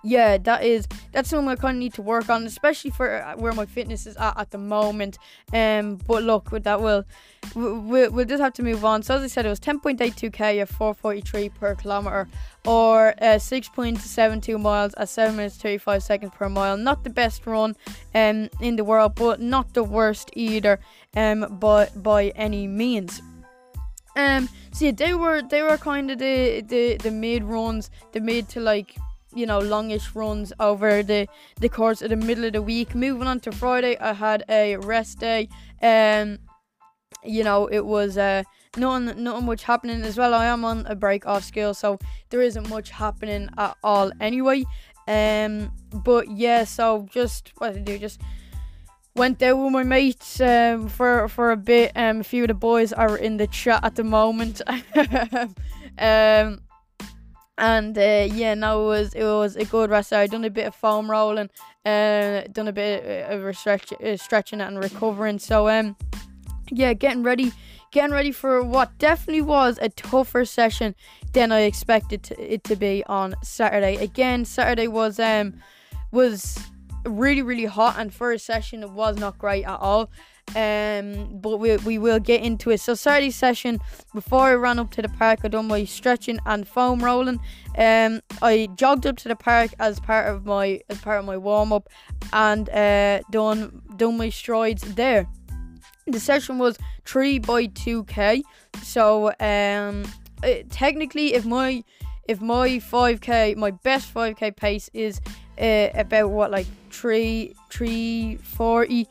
yeah, 0.06 0.38
that 0.38 0.64
is 0.64 0.88
that's 1.12 1.30
something 1.30 1.50
I 1.50 1.56
kind 1.56 1.78
of 1.78 1.80
need 1.80 1.96
to 1.96 2.04
work 2.04 2.30
on, 2.30 2.46
especially 2.46 2.92
for 2.92 3.24
uh, 3.24 3.36
where 3.38 3.54
my 3.54 3.66
fitness 3.66 4.06
is 4.06 4.16
at 4.18 4.38
at 4.38 4.52
the 4.52 4.60
moment. 4.60 5.18
Um, 5.52 5.96
but 6.08 6.24
look, 6.24 6.52
with 6.52 6.64
that, 6.66 6.80
we'll 6.80 7.04
we'll, 7.56 8.12
we'll 8.12 8.26
just 8.26 8.42
have 8.42 8.54
to 8.54 8.64
move 8.64 8.86
on. 8.86 9.02
So 9.02 9.16
as 9.16 9.24
I 9.24 9.28
said, 9.28 9.46
it 9.48 9.50
was 9.50 9.60
10.82k 9.60 10.62
at 10.62 10.70
443 10.70 11.50
per 11.50 11.76
kilometer, 11.76 12.28
or 12.66 13.16
uh, 13.20 13.40
6.72 13.40 14.62
miles 14.62 14.94
at 14.94 15.10
7 15.10 15.36
minutes 15.36 15.58
35 15.58 16.04
seconds 16.04 16.32
per 16.36 16.50
mile. 16.50 16.78
Not 16.78 17.04
the 17.04 17.10
best 17.10 17.46
run 17.48 17.76
um 18.14 18.50
in 18.62 18.76
the 18.76 18.84
world, 18.84 19.16
but 19.16 19.42
not 19.42 19.74
the 19.74 19.84
worst 19.84 20.30
either. 20.34 20.80
Um, 21.16 21.58
but 21.60 22.04
by 22.04 22.30
any 22.36 22.68
means. 22.68 23.22
Um, 24.16 24.48
so 24.72 24.86
yeah, 24.86 24.92
they 24.92 25.14
were 25.14 25.42
they 25.42 25.62
were 25.62 25.78
kind 25.78 26.12
of 26.12 26.20
the 26.20 26.62
the 26.62 26.98
the 26.98 27.12
mid 27.12 27.44
runs, 27.44 27.90
the 28.14 28.22
mid 28.22 28.48
to 28.50 28.60
like 28.60 28.96
you 29.36 29.46
know 29.46 29.60
longish 29.60 30.16
runs 30.16 30.54
over 30.60 31.04
the 31.04 31.28
the 31.60 31.70
course 31.70 32.02
of 32.02 32.10
the 32.10 32.16
middle 32.16 32.46
of 32.46 32.54
the 32.54 32.62
week. 32.62 32.96
Moving 32.96 33.28
on 33.28 33.40
to 33.42 33.52
Friday, 33.52 33.98
I 34.00 34.14
had 34.14 34.44
a 34.50 34.78
rest 34.78 35.20
day. 35.20 35.50
Um, 35.82 36.40
you 37.24 37.44
know 37.44 37.68
it 37.68 37.86
was 37.86 38.18
uh 38.18 38.44
nothing 38.78 39.24
nothing 39.24 39.46
much 39.46 39.64
happening 39.64 40.02
as 40.04 40.18
well. 40.18 40.34
I 40.34 40.46
am 40.46 40.66
on 40.66 40.86
a 40.88 40.96
break 40.96 41.26
off 41.26 41.44
skill, 41.44 41.74
so 41.74 42.00
there 42.30 42.42
isn't 42.42 42.70
much 42.70 42.92
happening 42.92 43.50
at 43.58 43.76
all 43.84 44.12
anyway. 44.20 44.64
Um, 45.08 45.72
but 45.94 46.32
yeah, 46.32 46.64
so 46.64 47.08
just 47.12 47.52
what 47.58 47.74
to 47.74 47.80
do, 47.80 47.98
just 47.98 48.22
went 49.16 49.40
there 49.40 49.56
with 49.56 49.72
my 49.72 49.84
mates 49.84 50.42
um, 50.42 50.88
for 50.88 51.28
for 51.28 51.52
a 51.52 51.58
bit. 51.58 51.92
Um, 51.96 52.22
a 52.22 52.24
few 52.24 52.44
of 52.44 52.48
the 52.50 52.54
boys 52.54 52.94
are 52.94 53.18
in 53.18 53.38
the 53.38 53.48
chat 53.48 53.84
at 53.84 53.96
the 53.96 54.04
moment. 54.04 54.62
um, 55.98 56.62
and 57.58 57.98
uh, 57.98 58.28
yeah, 58.32 58.54
no, 58.54 58.84
it 58.84 58.88
was 58.88 59.14
it 59.14 59.24
was 59.24 59.56
a 59.56 59.66
good 59.66 59.90
rest. 59.90 60.12
I 60.12 60.28
done 60.28 60.44
a 60.44 60.50
bit 60.50 60.68
of 60.68 60.76
foam 60.76 61.10
rolling, 61.10 61.50
uh, 61.86 62.42
done 62.52 62.68
a 62.68 62.74
bit 62.74 63.30
of 63.30 63.58
stretch, 63.58 63.94
uh, 63.94 64.18
stretching 64.18 64.62
and 64.62 64.78
recovering. 64.78 65.40
So 65.40 65.70
um, 65.70 65.96
yeah, 66.72 66.94
getting 66.94 67.24
ready, 67.24 67.54
getting 67.92 68.12
ready 68.12 68.32
for 68.32 68.62
what 68.62 68.98
definitely 68.98 69.42
was 69.42 69.80
a 69.82 69.90
tougher 69.90 70.44
session 70.46 70.96
than 71.34 71.52
I 71.52 71.62
expected 71.62 72.24
to, 72.24 72.54
it 72.54 72.64
to 72.66 72.76
be 72.76 73.04
on 73.08 73.36
Saturday. 73.42 73.96
Again, 73.98 74.44
Saturday 74.44 74.88
was 74.88 75.20
um 75.20 75.56
was 76.12 76.60
really 77.06 77.42
really 77.42 77.66
hot, 77.66 77.96
and 77.98 78.14
for 78.14 78.34
a 78.34 78.40
session 78.40 78.84
it 78.84 78.92
was 78.92 79.18
not 79.18 79.38
great 79.38 79.64
at 79.64 79.80
all 79.80 80.10
um, 80.56 81.40
but 81.40 81.58
we, 81.58 81.78
we 81.78 81.98
will 81.98 82.20
get 82.20 82.42
into 82.42 82.70
it. 82.70 82.80
So 82.80 82.94
Saturday 82.94 83.32
session, 83.32 83.80
before 84.14 84.44
I 84.44 84.54
ran 84.54 84.80
up 84.80 84.92
to 84.92 85.02
the 85.02 85.10
park, 85.10 85.40
I 85.44 85.48
done 85.48 85.68
my 85.68 85.86
stretching 85.86 86.40
and 86.46 86.68
foam 86.68 87.04
rolling. 87.04 87.40
Um, 87.78 88.22
I 88.42 88.70
jogged 88.76 89.06
up 89.06 89.18
to 89.18 89.28
the 89.28 89.36
park 89.36 89.72
as 89.80 90.00
part 90.00 90.28
of 90.28 90.46
my 90.46 90.82
as 90.90 91.00
part 91.00 91.20
of 91.20 91.26
my 91.26 91.38
warm 91.38 91.74
up, 91.74 91.90
and 92.32 92.70
uh, 92.70 93.22
done 93.32 93.82
done 93.98 94.18
my 94.18 94.30
strides 94.30 94.82
there. 94.96 95.28
The 96.08 96.20
session 96.20 96.60
was 96.60 96.78
three 97.06 97.40
by 97.40 97.66
two 97.66 98.04
k. 98.06 98.44
So 98.84 99.34
um, 99.40 100.06
uh, 100.44 100.64
technically, 100.70 101.34
if 101.34 101.46
my 101.46 101.84
if 102.28 102.42
my 102.42 102.70
5k, 102.70 103.56
my 103.56 103.72
best 103.72 104.12
5k 104.14 104.56
pace 104.56 104.90
is 104.94 105.22
uh, 105.62 105.90
about 105.94 106.30
what 106.30 106.52
like 106.52 106.68
three 106.90 107.56
three 107.70 108.38
forty 108.38 109.08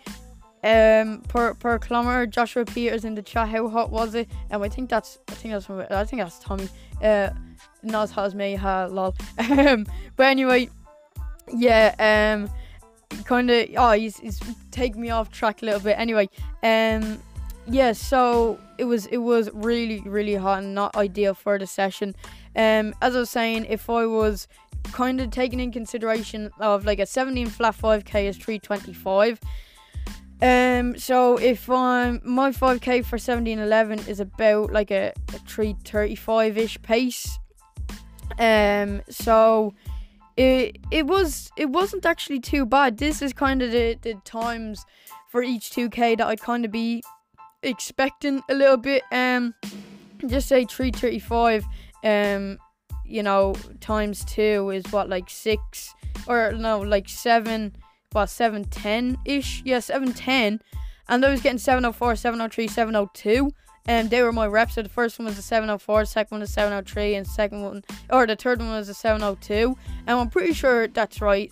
um, 0.65 1.21
per 1.29 1.55
per 1.55 1.79
kilometer. 1.79 2.27
Joshua 2.27 2.65
Peters 2.65 3.05
in 3.05 3.15
the 3.15 3.23
chat. 3.23 3.49
How 3.49 3.69
hot 3.69 3.91
was 3.91 4.15
it? 4.15 4.29
Um, 4.51 4.63
I 4.63 4.69
think 4.69 4.89
that's 4.89 5.19
I 5.29 5.33
think 5.33 5.53
that's 5.53 5.71
I 5.71 6.05
think 6.05 6.23
that's 6.23 6.39
Tommy. 6.39 6.69
Uh, 7.03 7.31
not 7.83 8.05
as 8.05 8.11
hot 8.11 8.27
as 8.27 8.35
me. 8.35 8.55
Ha, 8.55 8.87
lol. 8.87 9.15
um, 9.51 9.87
but 10.17 10.27
anyway, 10.27 10.71
yeah. 11.53 11.95
Um, 11.99 12.51
kind 13.25 13.51
of. 13.51 13.69
Oh, 13.77 13.93
he's 13.93 14.17
he's 14.17 14.41
taking 14.71 15.01
me 15.01 15.11
off 15.11 15.31
track 15.31 15.63
a 15.63 15.67
little 15.67 15.81
bit. 15.81 15.99
Anyway, 15.99 16.29
um, 16.63 17.21
yeah, 17.67 17.93
so 17.93 18.59
it 18.79 18.85
was 18.85 19.07
it 19.07 19.19
was 19.19 19.51
really 19.53 20.01
really 20.01 20.35
hot 20.35 20.63
and 20.63 20.75
not 20.75 20.97
ideal 20.97 21.35
for 21.35 21.59
the 21.59 21.67
session. 21.67 22.15
Um, 22.57 22.95
as 23.03 23.15
I 23.15 23.19
was 23.19 23.31
saying, 23.31 23.67
if 23.69 23.91
I 23.91 24.07
was 24.07 24.49
kind 24.93 25.21
of 25.21 25.31
taking 25.31 25.61
in 25.61 25.73
consideration 25.73 26.51
of 26.61 26.85
like 26.85 26.99
a 26.99 27.07
17 27.07 27.49
flat 27.49 27.77
5k 27.77 28.25
is 28.27 28.37
325. 28.37 29.41
Um, 30.43 30.99
so 30.99 31.37
if 31.37 31.71
I'm 31.71 32.21
my 32.25 32.51
5k 32.51 33.05
for 33.05 33.17
1711 33.17 34.01
is 34.09 34.21
about 34.21 34.73
like 34.73 34.91
a, 34.91 35.13
a 35.29 35.39
335 35.39 36.59
ish 36.59 36.83
pace. 36.83 37.39
Um, 38.39 39.03
so 39.09 39.75
it 40.37 40.79
it 40.91 41.07
was 41.07 41.51
it 41.57 41.71
wasn't 41.71 42.05
actually 42.05 42.41
too 42.41 42.67
bad. 42.67 42.99
This 42.99 43.23
is 43.23 43.33
kind 43.33 43.63
of 43.63 43.71
the 43.71 43.97
the 44.03 44.15
times 44.25 44.85
for 45.29 45.43
each 45.43 45.71
2k 45.71 46.19
that 46.19 46.27
I'd 46.27 46.41
kind 46.41 46.65
of 46.65 46.71
be 46.71 47.03
expecting 47.63 48.43
a 48.49 48.55
little 48.55 48.77
bit. 48.77 49.03
Um, 49.13 49.55
just 50.27 50.49
say 50.49 50.65
335. 50.65 51.65
Um, 52.03 52.59
you 53.05 53.23
know, 53.23 53.55
times 53.81 54.25
two 54.25 54.71
is 54.71 54.85
what 54.91 55.09
like 55.09 55.29
six 55.29 55.95
or 56.27 56.53
no, 56.53 56.81
like 56.81 57.09
seven. 57.09 57.77
Seven 58.27 58.65
ten 58.65 59.19
ish? 59.25 59.63
Yeah, 59.65 59.81
seven 59.81 60.13
ten. 60.13 60.61
And 61.09 61.25
I 61.25 61.31
was 61.31 61.43
getting 61.43 61.59
704, 61.59 62.17
703, 62.17 62.67
702 62.67 63.53
and 63.87 64.11
they 64.11 64.23
were 64.23 64.33
my 64.33 64.47
reps. 64.47 64.75
So 64.75 64.83
the 64.83 64.89
first 64.89 65.19
one 65.19 65.27
was 65.27 65.39
a 65.39 65.43
704, 65.43 66.03
the 66.03 66.07
second 66.07 66.35
one 66.37 66.41
was 66.41 66.51
a 66.51 66.53
703, 66.53 67.15
and 67.15 67.27
second 67.27 67.63
one 67.63 67.85
or 68.11 68.27
the 68.27 68.37
third 68.37 68.61
one 68.61 68.71
was 68.71 68.89
a 68.89 68.95
702. 68.95 69.77
And 70.07 70.19
I'm 70.19 70.31
pretty 70.31 70.53
sure 70.53 70.89
that's 70.89 71.21
right. 71.21 71.51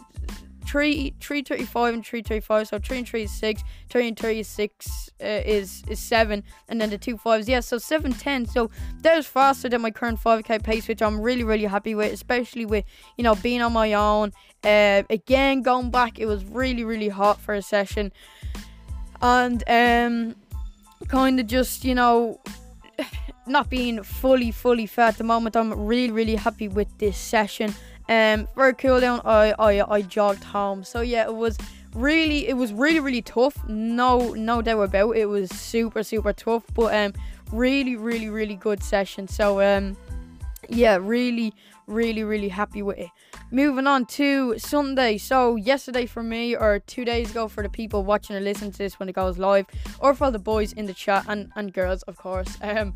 Three, 0.65 1.15
335 1.21 1.95
and 1.95 2.07
335, 2.07 2.69
so 2.69 2.79
3 2.79 2.99
and 2.99 3.09
3 3.09 3.23
is 3.23 3.33
6, 3.33 3.63
3 3.91 4.09
and 4.09 4.19
3 4.19 4.39
is 4.41 4.49
6 4.49 5.11
uh, 5.23 5.27
is, 5.27 5.83
is 5.89 5.99
7, 6.01 6.43
and 6.69 6.81
then 6.81 6.91
the 6.91 6.99
two 6.99 7.17
fives, 7.17 7.49
yeah, 7.49 7.61
so 7.61 7.79
710. 7.79 8.47
So 8.47 8.71
that 9.03 9.17
was 9.17 9.27
faster 9.27 9.69
than 9.69 9.83
my 9.83 9.91
current 9.91 10.21
5k 10.21 10.63
pace, 10.63 10.89
which 10.89 11.03
I'm 11.03 11.21
really, 11.21 11.45
really 11.45 11.65
happy 11.65 11.95
with, 11.95 12.13
especially 12.13 12.67
with, 12.67 12.85
you 13.17 13.25
know, 13.25 13.35
being 13.37 13.63
on 13.63 13.73
my 13.73 13.93
own. 13.93 14.33
Uh, 14.65 15.03
again, 15.11 15.63
going 15.63 15.91
back, 15.91 16.19
it 16.19 16.27
was 16.27 16.45
really, 16.45 16.85
really 16.85 17.09
hot 17.09 17.41
for 17.41 17.55
a 17.55 17.63
session. 17.63 18.13
And 19.21 19.63
um, 19.69 20.37
kind 21.09 21.39
of 21.39 21.47
just, 21.47 21.85
you 21.85 21.95
know, 21.95 22.41
not 23.47 23.69
being 23.71 24.03
fully, 24.03 24.51
fully 24.51 24.87
fit 24.87 25.03
at 25.03 25.19
the 25.19 25.25
moment. 25.25 25.57
I'm 25.57 25.73
really, 25.87 26.13
really 26.13 26.37
happy 26.37 26.69
with 26.69 26.89
this 26.99 27.17
session. 27.17 27.75
Um, 28.13 28.47
for 28.55 28.69
a 28.69 28.75
cool 28.75 29.01
down, 29.01 29.23
I, 29.25 29.55
I, 29.59 29.95
I 29.95 30.03
jogged 30.03 30.45
home. 30.45 30.85
So 30.85 31.01
yeah, 31.01 31.25
it 31.25 31.35
was 31.35 31.57
really, 31.95 32.47
it 32.47 32.57
was 32.57 32.73
really, 32.73 33.01
really 33.01 33.23
tough. 33.23 33.57
No, 33.69 34.35
no 34.35 34.61
doubt 34.61 34.83
about 34.83 35.13
it. 35.13 35.21
It 35.21 35.27
was 35.27 35.49
super, 35.51 36.03
super 36.03 36.35
tough, 36.35 36.65
but 36.75 36.95
um, 36.95 37.15
really, 37.53 37.97
really, 37.97 38.29
really 38.29 38.57
good 38.57 38.83
session. 38.83 39.29
So 39.29 39.63
um, 39.63 39.97
yeah, 40.69 40.99
really, 41.01 41.55
really, 41.87 42.23
really 42.23 42.49
happy 42.49 42.83
with 42.83 42.99
it. 42.99 43.09
Moving 43.51 43.87
on 43.87 44.05
to 44.07 44.59
Sunday. 44.59 45.19
So, 45.19 45.57
yesterday 45.57 46.07
for 46.07 46.23
me, 46.23 46.57
or 46.57 46.81
two 46.81 47.05
days 47.05 47.31
ago 47.31 47.49
for 47.49 47.63
the 47.63 47.69
people 47.69 48.05
watching 48.05 48.37
or 48.37 48.41
listening 48.41 48.73
to 48.73 48.79
this 48.79 48.99
when 48.99 49.09
it 49.09 49.15
goes 49.15 49.39
live, 49.39 49.67
or 50.01 50.15
for 50.15 50.31
the 50.31 50.39
boys 50.39 50.73
in 50.73 50.87
the 50.87 50.95
chat 50.95 51.25
and, 51.29 51.51
and 51.57 51.73
girls, 51.73 52.03
of 52.05 52.17
course. 52.17 52.59
Um, 52.63 52.95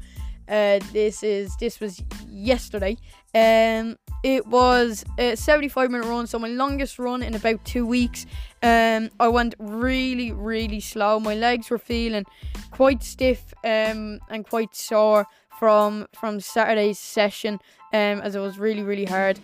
uh, 0.49 0.79
this 0.93 1.25
is 1.25 1.57
this 1.57 1.81
was 1.81 2.03
yesterday. 2.29 2.97
Um, 3.35 3.97
it 4.23 4.47
was 4.47 5.05
a 5.19 5.37
75 5.37 5.91
minute 5.91 6.07
run, 6.07 6.27
so 6.27 6.39
my 6.39 6.49
longest 6.49 6.99
run 6.99 7.23
in 7.23 7.35
about 7.35 7.65
two 7.65 7.87
weeks. 7.87 8.27
Um, 8.63 9.11
I 9.21 9.29
went 9.29 9.55
really, 9.59 10.33
really 10.33 10.81
slow. 10.81 11.21
My 11.21 11.35
legs 11.35 11.71
were 11.71 11.79
feeling 11.79 12.25
quite 12.71 13.03
stiff 13.03 13.55
um, 13.65 14.19
and 14.31 14.47
quite 14.49 14.75
sore 14.75 15.27
from 15.59 16.07
from 16.19 16.41
Saturday's 16.41 16.99
session 16.99 17.55
um, 17.93 18.21
as 18.21 18.35
it 18.35 18.41
was 18.41 18.59
really 18.59 18.83
really 18.83 19.05
hard. 19.05 19.39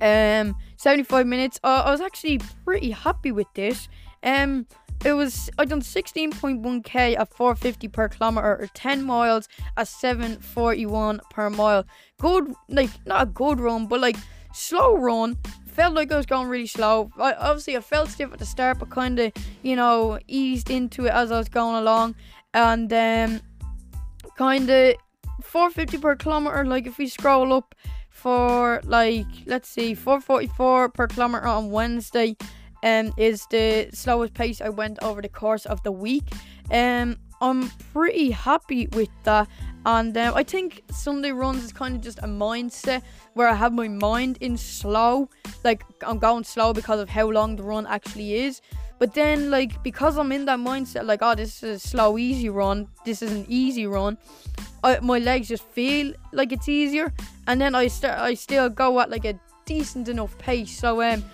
Um, 0.00 0.56
75 0.76 1.26
minutes. 1.26 1.60
Uh, 1.62 1.82
I 1.84 1.90
was 1.90 2.00
actually 2.00 2.40
pretty 2.64 2.90
happy 2.90 3.32
with 3.32 3.48
this. 3.54 3.88
Um, 4.22 4.66
it 5.04 5.12
was 5.12 5.50
I 5.58 5.64
done 5.64 5.80
16.1k 5.80 7.18
at 7.18 7.34
450 7.34 7.88
per 7.88 8.08
kilometer 8.08 8.58
or 8.60 8.68
10 8.74 9.04
miles 9.04 9.48
at 9.76 9.88
741 9.88 11.20
per 11.30 11.50
mile. 11.50 11.84
Good, 12.18 12.52
like 12.68 12.90
not 13.06 13.22
a 13.22 13.26
good 13.26 13.60
run, 13.60 13.86
but 13.86 14.00
like 14.00 14.16
slow 14.52 14.96
run. 14.96 15.38
Felt 15.66 15.94
like 15.94 16.10
I 16.10 16.16
was 16.16 16.26
going 16.26 16.48
really 16.48 16.66
slow. 16.66 17.10
I, 17.16 17.34
obviously, 17.34 17.76
I 17.76 17.80
felt 17.80 18.08
stiff 18.08 18.32
at 18.32 18.40
the 18.40 18.46
start, 18.46 18.80
but 18.80 18.90
kind 18.90 19.18
of 19.20 19.32
you 19.62 19.76
know 19.76 20.18
eased 20.26 20.70
into 20.70 21.06
it 21.06 21.12
as 21.12 21.30
I 21.30 21.38
was 21.38 21.48
going 21.48 21.76
along, 21.76 22.16
and 22.52 22.92
um, 22.92 23.40
kind 24.36 24.68
of 24.68 24.96
450 25.42 25.98
per 25.98 26.16
kilometer. 26.16 26.64
Like 26.64 26.86
if 26.86 26.98
we 26.98 27.06
scroll 27.06 27.52
up 27.52 27.76
for 28.10 28.80
like 28.82 29.26
let's 29.46 29.68
see 29.68 29.94
444 29.94 30.88
per 30.88 31.06
kilometer 31.06 31.46
on 31.46 31.70
Wednesday 31.70 32.36
um 32.82 33.12
is 33.16 33.46
the 33.50 33.88
slowest 33.92 34.34
pace 34.34 34.60
I 34.60 34.68
went 34.68 34.98
over 35.02 35.22
the 35.22 35.28
course 35.28 35.66
of 35.66 35.82
the 35.82 35.92
week 35.92 36.24
um 36.70 37.16
I'm 37.40 37.70
pretty 37.92 38.32
happy 38.32 38.88
with 38.88 39.10
that 39.22 39.48
and 39.86 40.16
um, 40.18 40.34
I 40.34 40.42
think 40.42 40.82
Sunday 40.90 41.30
runs 41.30 41.62
is 41.62 41.72
kind 41.72 41.94
of 41.94 42.02
just 42.02 42.18
a 42.18 42.26
mindset 42.26 43.02
where 43.34 43.46
I 43.46 43.54
have 43.54 43.72
my 43.72 43.86
mind 43.88 44.38
in 44.40 44.56
slow 44.56 45.28
like 45.64 45.84
I'm 46.04 46.18
going 46.18 46.44
slow 46.44 46.72
because 46.72 47.00
of 47.00 47.08
how 47.08 47.28
long 47.30 47.56
the 47.56 47.62
run 47.62 47.86
actually 47.86 48.34
is 48.34 48.60
but 48.98 49.14
then, 49.14 49.50
like, 49.50 49.82
because 49.84 50.18
I'm 50.18 50.32
in 50.32 50.44
that 50.46 50.58
mindset, 50.58 51.06
like, 51.06 51.20
oh, 51.22 51.34
this 51.34 51.62
is 51.62 51.84
a 51.84 51.88
slow, 51.88 52.18
easy 52.18 52.48
run. 52.48 52.88
This 53.04 53.22
is 53.22 53.30
an 53.30 53.46
easy 53.48 53.86
run. 53.86 54.18
I, 54.82 54.98
my 55.00 55.18
legs 55.18 55.48
just 55.48 55.62
feel 55.62 56.12
like 56.32 56.52
it's 56.52 56.68
easier, 56.68 57.12
and 57.46 57.60
then 57.60 57.74
I 57.74 57.86
start. 57.86 58.18
I 58.18 58.34
still 58.34 58.68
go 58.68 58.98
at 59.00 59.10
like 59.10 59.24
a 59.24 59.38
decent 59.66 60.08
enough 60.08 60.36
pace. 60.38 60.76
So, 60.76 61.00
um, 61.02 61.24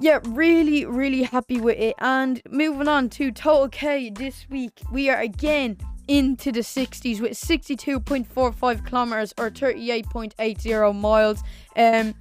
yeah, 0.00 0.20
really, 0.24 0.84
really 0.84 1.22
happy 1.22 1.60
with 1.60 1.78
it. 1.78 1.94
And 1.98 2.40
moving 2.50 2.88
on 2.88 3.08
to 3.10 3.30
total 3.30 3.68
K 3.68 4.10
this 4.10 4.46
week, 4.50 4.80
we 4.90 5.08
are 5.10 5.20
again 5.20 5.78
into 6.08 6.50
the 6.50 6.60
60s 6.60 7.20
with 7.20 7.32
62.45 7.32 8.86
kilometers 8.86 9.32
or 9.38 9.50
38.80 9.50 10.94
miles. 10.94 11.42
Um, 11.76 12.14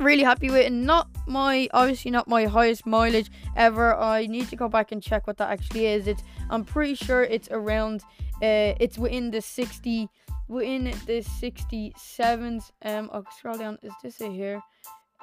really 0.00 0.22
happy 0.24 0.50
with 0.50 0.66
it. 0.66 0.72
Not 0.72 1.08
my 1.26 1.68
obviously 1.72 2.10
not 2.10 2.28
my 2.28 2.46
highest 2.46 2.86
mileage 2.86 3.30
ever. 3.56 3.94
I 3.96 4.26
need 4.26 4.48
to 4.48 4.56
go 4.56 4.68
back 4.68 4.92
and 4.92 5.02
check 5.02 5.26
what 5.26 5.38
that 5.38 5.50
actually 5.50 5.86
is. 5.86 6.06
It's 6.06 6.22
I'm 6.50 6.64
pretty 6.64 6.94
sure 6.94 7.22
it's 7.24 7.48
around 7.50 8.02
uh 8.42 8.74
it's 8.80 8.98
within 8.98 9.30
the 9.30 9.40
60 9.40 10.08
within 10.48 10.84
the 11.06 11.22
67s. 11.22 12.70
Um 12.82 13.10
I'll 13.12 13.26
scroll 13.36 13.58
down. 13.58 13.78
Is 13.82 13.92
this 14.02 14.20
it 14.20 14.32
here? 14.32 14.60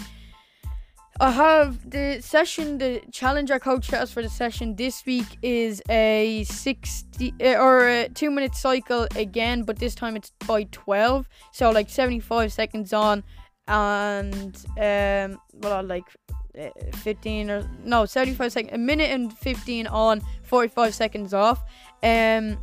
I 1.19 1.31
have 1.31 1.89
the 1.89 2.21
session, 2.21 2.77
the 2.77 3.01
challenger 3.11 3.57
coach 3.57 3.87
has 3.87 4.11
for 4.11 4.21
the 4.21 4.29
session 4.29 4.75
this 4.75 5.03
week 5.03 5.25
is 5.41 5.81
a 5.89 6.43
60 6.43 7.33
uh, 7.41 7.53
or 7.55 7.87
a 7.87 8.09
two 8.09 8.29
minute 8.29 8.53
cycle 8.53 9.07
again, 9.15 9.63
but 9.63 9.79
this 9.79 9.95
time 9.95 10.15
it's 10.15 10.31
by 10.45 10.63
12. 10.71 11.27
So 11.51 11.71
like 11.71 11.89
75 11.89 12.53
seconds 12.53 12.93
on 12.93 13.23
and 13.67 14.63
um 14.77 15.41
well 15.55 15.83
like 15.83 16.05
uh, 16.57 16.69
15 16.93 17.49
or 17.49 17.69
no 17.83 18.05
75 18.05 18.51
seconds 18.53 18.73
a 18.73 18.77
minute 18.77 19.09
and 19.11 19.37
15 19.39 19.87
on 19.87 20.21
45 20.43 20.95
seconds 20.95 21.33
off 21.33 21.61
um 22.01 22.57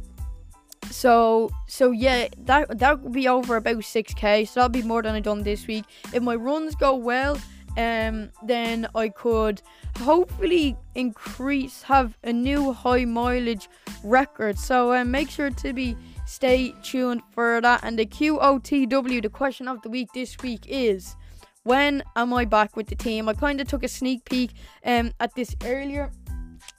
so 0.91 1.51
so 1.67 1.91
yeah 1.91 2.29
that 2.39 2.79
that 2.79 3.03
will 3.03 3.11
be 3.11 3.29
over 3.29 3.57
about 3.57 3.77
6k 3.77 4.49
so 4.49 4.61
that'll 4.61 4.71
be 4.71 4.81
more 4.81 5.03
than 5.03 5.15
i 5.15 5.21
done 5.21 5.43
this 5.43 5.67
week 5.67 5.85
if 6.15 6.23
my 6.23 6.35
runs 6.35 6.75
go 6.75 6.95
well 6.95 7.39
um 7.77 8.31
then 8.45 8.87
i 8.95 9.09
could 9.09 9.61
hopefully 9.99 10.77
increase 10.95 11.83
have 11.83 12.17
a 12.25 12.33
new 12.33 12.73
high 12.73 13.05
mileage 13.05 13.69
record 14.03 14.59
so 14.59 14.93
um, 14.95 15.11
make 15.11 15.31
sure 15.31 15.51
to 15.51 15.73
be 15.73 15.97
Stay 16.27 16.75
tuned 16.83 17.23
for 17.31 17.61
that. 17.61 17.81
And 17.83 17.99
the 17.99 18.07
QOTW, 18.07 19.23
the 19.23 19.29
question 19.29 19.69
of 19.69 19.83
the 19.83 19.89
week 19.89 20.09
this 20.15 20.37
week 20.43 20.65
is 20.67 21.17
when 21.65 22.03
am 22.17 22.33
I 22.33 22.45
back 22.45 22.77
with 22.77 22.87
the 22.89 22.95
team? 22.95 23.29
I 23.29 23.35
kind 23.35 23.61
of 23.61 23.69
took 23.69 23.83
a 23.83 23.89
sneak 23.89 24.25
peek 24.25 24.53
um, 24.85 25.13
at 25.21 25.35
this 25.35 25.55
earlier 25.65 26.11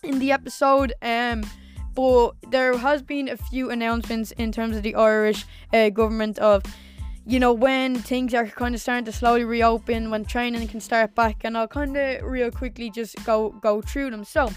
in 0.04 0.20
the 0.20 0.32
episode. 0.32 0.94
Um, 1.02 1.44
but 1.94 2.32
there 2.50 2.78
has 2.78 3.02
been 3.02 3.30
a 3.30 3.38
few 3.38 3.70
announcements 3.70 4.32
in 4.32 4.52
terms 4.52 4.76
of 4.76 4.84
the 4.84 4.96
Irish 4.96 5.46
uh, 5.74 5.90
government 5.90 6.40
of 6.40 6.64
you 7.26 7.40
know, 7.40 7.54
when 7.54 7.96
things 7.96 8.34
are 8.34 8.46
kind 8.46 8.76
of 8.76 8.82
starting 8.82 9.06
to 9.06 9.12
slowly 9.12 9.44
reopen, 9.44 10.12
when 10.12 10.26
training 10.26 10.68
can 10.68 10.80
start 10.80 11.16
back, 11.16 11.44
and 11.44 11.58
I'll 11.58 11.68
kind 11.68 11.98
of 11.98 12.24
real 12.24 12.52
quickly 12.52 12.92
just 12.92 13.24
go 13.26 13.50
go 13.62 13.82
through 13.82 14.12
them. 14.12 14.24
So, 14.24 14.52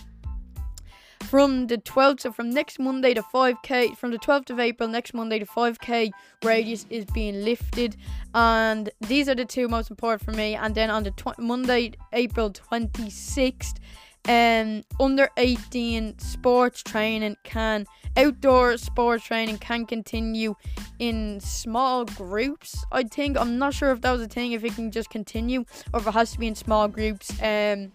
from 1.25 1.67
the 1.67 1.79
12th, 1.79 2.21
so 2.21 2.33
from 2.33 2.51
next 2.51 2.79
Monday 2.79 3.15
to 3.15 3.23
5k, 3.23 3.97
from 3.97 4.11
the 4.11 4.19
12th 4.19 4.51
of 4.51 4.61
April, 4.61 4.89
next 4.89 5.15
Monday 5.15 5.39
to 5.39 5.47
5k 5.47 6.11
radius 6.45 6.85
is 6.91 7.07
being 7.07 7.43
lifted, 7.43 7.97
and 8.35 8.91
these 9.01 9.29
are 9.29 9.35
the 9.35 9.47
two 9.47 9.69
most 9.69 9.91
important 9.91 10.23
for 10.23 10.33
me. 10.33 10.55
And 10.55 10.75
then 10.75 10.91
on 10.91 11.05
the 11.05 11.11
tw- 11.13 11.39
Monday, 11.39 11.93
April 12.13 12.51
26th, 12.51 13.79
um, 14.27 14.83
under 15.01 15.29
18 15.37 16.19
sports 16.19 16.83
training 16.83 17.37
can 17.45 17.87
outdoor 18.17 18.77
sports 18.77 19.25
training 19.25 19.59
can 19.59 19.87
continue 19.87 20.55
in 20.99 21.41
small 21.41 22.05
groups. 22.05 22.85
I 22.91 23.05
think 23.05 23.39
I'm 23.39 23.59
not 23.59 23.75
sure 23.75 23.91
if 23.93 24.01
that 24.01 24.13
was 24.13 24.23
a 24.23 24.29
thing 24.29 24.53
if 24.53 24.65
it 24.65 24.75
can 24.75 24.91
just 24.91 25.11
continue 25.11 25.65
or 25.93 26.01
if 26.01 26.07
it 26.07 26.13
has 26.13 26.33
to 26.33 26.39
be 26.39 26.49
in 26.49 26.55
small 26.55 26.89
groups. 26.89 27.31
Um, 27.43 27.93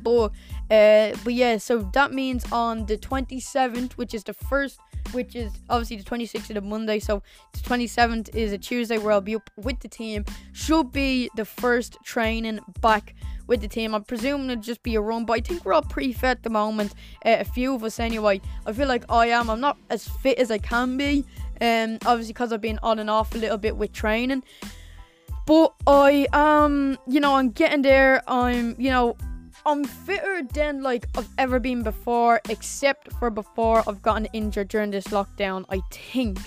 but 0.00 0.28
uh, 0.70 1.12
but 1.24 1.34
yeah, 1.34 1.58
so 1.58 1.90
that 1.92 2.12
means 2.12 2.50
on 2.52 2.86
the 2.86 2.96
27th, 2.96 3.92
which 3.94 4.14
is 4.14 4.24
the 4.24 4.32
first, 4.32 4.78
which 5.12 5.36
is 5.36 5.52
obviously 5.68 5.96
the 5.96 6.04
26th 6.04 6.50
of 6.50 6.54
the 6.54 6.60
Monday, 6.60 6.98
so 6.98 7.22
the 7.52 7.60
27th 7.60 8.34
is 8.34 8.52
a 8.52 8.58
Tuesday 8.58 8.98
where 8.98 9.12
I'll 9.12 9.20
be 9.20 9.34
up 9.34 9.50
with 9.56 9.80
the 9.80 9.88
team. 9.88 10.24
Should 10.52 10.92
be 10.92 11.30
the 11.36 11.44
first 11.44 11.98
training 12.04 12.60
back 12.80 13.14
with 13.46 13.60
the 13.60 13.68
team. 13.68 13.94
I'm 13.94 14.04
presuming 14.04 14.50
it'll 14.50 14.62
just 14.62 14.82
be 14.82 14.94
a 14.94 15.00
run, 15.00 15.24
but 15.24 15.34
I 15.34 15.40
think 15.40 15.64
we're 15.64 15.74
all 15.74 15.82
pretty 15.82 16.12
fit 16.12 16.30
at 16.30 16.42
the 16.42 16.50
moment. 16.50 16.94
Uh, 17.24 17.36
a 17.40 17.44
few 17.44 17.74
of 17.74 17.84
us 17.84 18.00
anyway. 18.00 18.40
I 18.66 18.72
feel 18.72 18.88
like 18.88 19.04
I 19.08 19.26
am. 19.26 19.50
I'm 19.50 19.60
not 19.60 19.76
as 19.90 20.08
fit 20.08 20.38
as 20.38 20.50
I 20.50 20.58
can 20.58 20.96
be, 20.96 21.24
um, 21.60 21.98
obviously 22.06 22.32
because 22.32 22.52
I've 22.52 22.60
been 22.60 22.78
on 22.82 22.98
and 22.98 23.10
off 23.10 23.34
a 23.34 23.38
little 23.38 23.58
bit 23.58 23.76
with 23.76 23.92
training. 23.92 24.42
But 25.46 25.74
I 25.86 26.26
um, 26.32 26.98
you 27.06 27.20
know, 27.20 27.34
I'm 27.34 27.50
getting 27.50 27.82
there. 27.82 28.22
I'm, 28.28 28.76
you 28.78 28.90
know, 28.90 29.16
I'm 29.64 29.84
fitter 29.84 30.42
than 30.42 30.82
like 30.82 31.06
I've 31.16 31.28
ever 31.38 31.60
been 31.60 31.82
before, 31.82 32.40
except 32.48 33.12
for 33.14 33.30
before 33.30 33.84
I've 33.88 34.02
gotten 34.02 34.26
injured 34.32 34.68
during 34.68 34.90
this 34.90 35.08
lockdown. 35.08 35.64
I 35.70 35.80
think, 35.90 36.38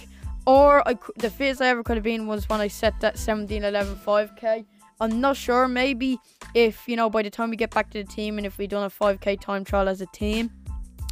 or 0.45 0.85
I 0.87 0.97
the 1.17 1.29
fittest 1.29 1.61
I 1.61 1.67
ever 1.67 1.83
could 1.83 1.95
have 1.97 2.03
been 2.03 2.27
was 2.27 2.49
when 2.49 2.59
I 2.59 2.67
set 2.67 2.99
that 2.99 3.17
17, 3.17 3.63
11, 3.63 3.95
5k. 3.95 4.65
I'm 4.99 5.21
not 5.21 5.37
sure. 5.37 5.67
Maybe 5.67 6.17
if 6.53 6.87
you 6.87 6.95
know 6.95 7.09
by 7.09 7.21
the 7.21 7.29
time 7.29 7.49
we 7.49 7.55
get 7.55 7.71
back 7.71 7.89
to 7.91 8.03
the 8.03 8.09
team 8.09 8.37
and 8.37 8.45
if 8.45 8.57
we 8.57 8.67
done 8.67 8.83
a 8.83 8.89
5k 8.89 9.39
time 9.39 9.63
trial 9.63 9.87
as 9.87 10.01
a 10.01 10.07
team, 10.07 10.51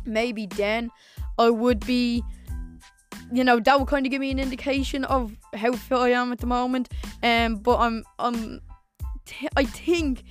maybe 0.05 0.45
then 0.45 0.91
I 1.37 1.49
would 1.49 1.85
be. 1.85 2.23
You 3.31 3.43
know 3.43 3.59
that 3.61 3.79
would 3.79 3.87
kind 3.87 4.05
of 4.05 4.11
give 4.11 4.19
me 4.19 4.31
an 4.31 4.39
indication 4.39 5.05
of 5.05 5.35
how 5.55 5.71
fit 5.71 5.97
I 5.97 6.09
am 6.09 6.31
at 6.33 6.39
the 6.39 6.47
moment. 6.47 6.89
Um, 7.23 7.55
but 7.55 7.77
I'm 7.79 8.03
I'm 8.19 8.61
t- 9.25 9.47
I 9.55 9.63
think 9.63 10.23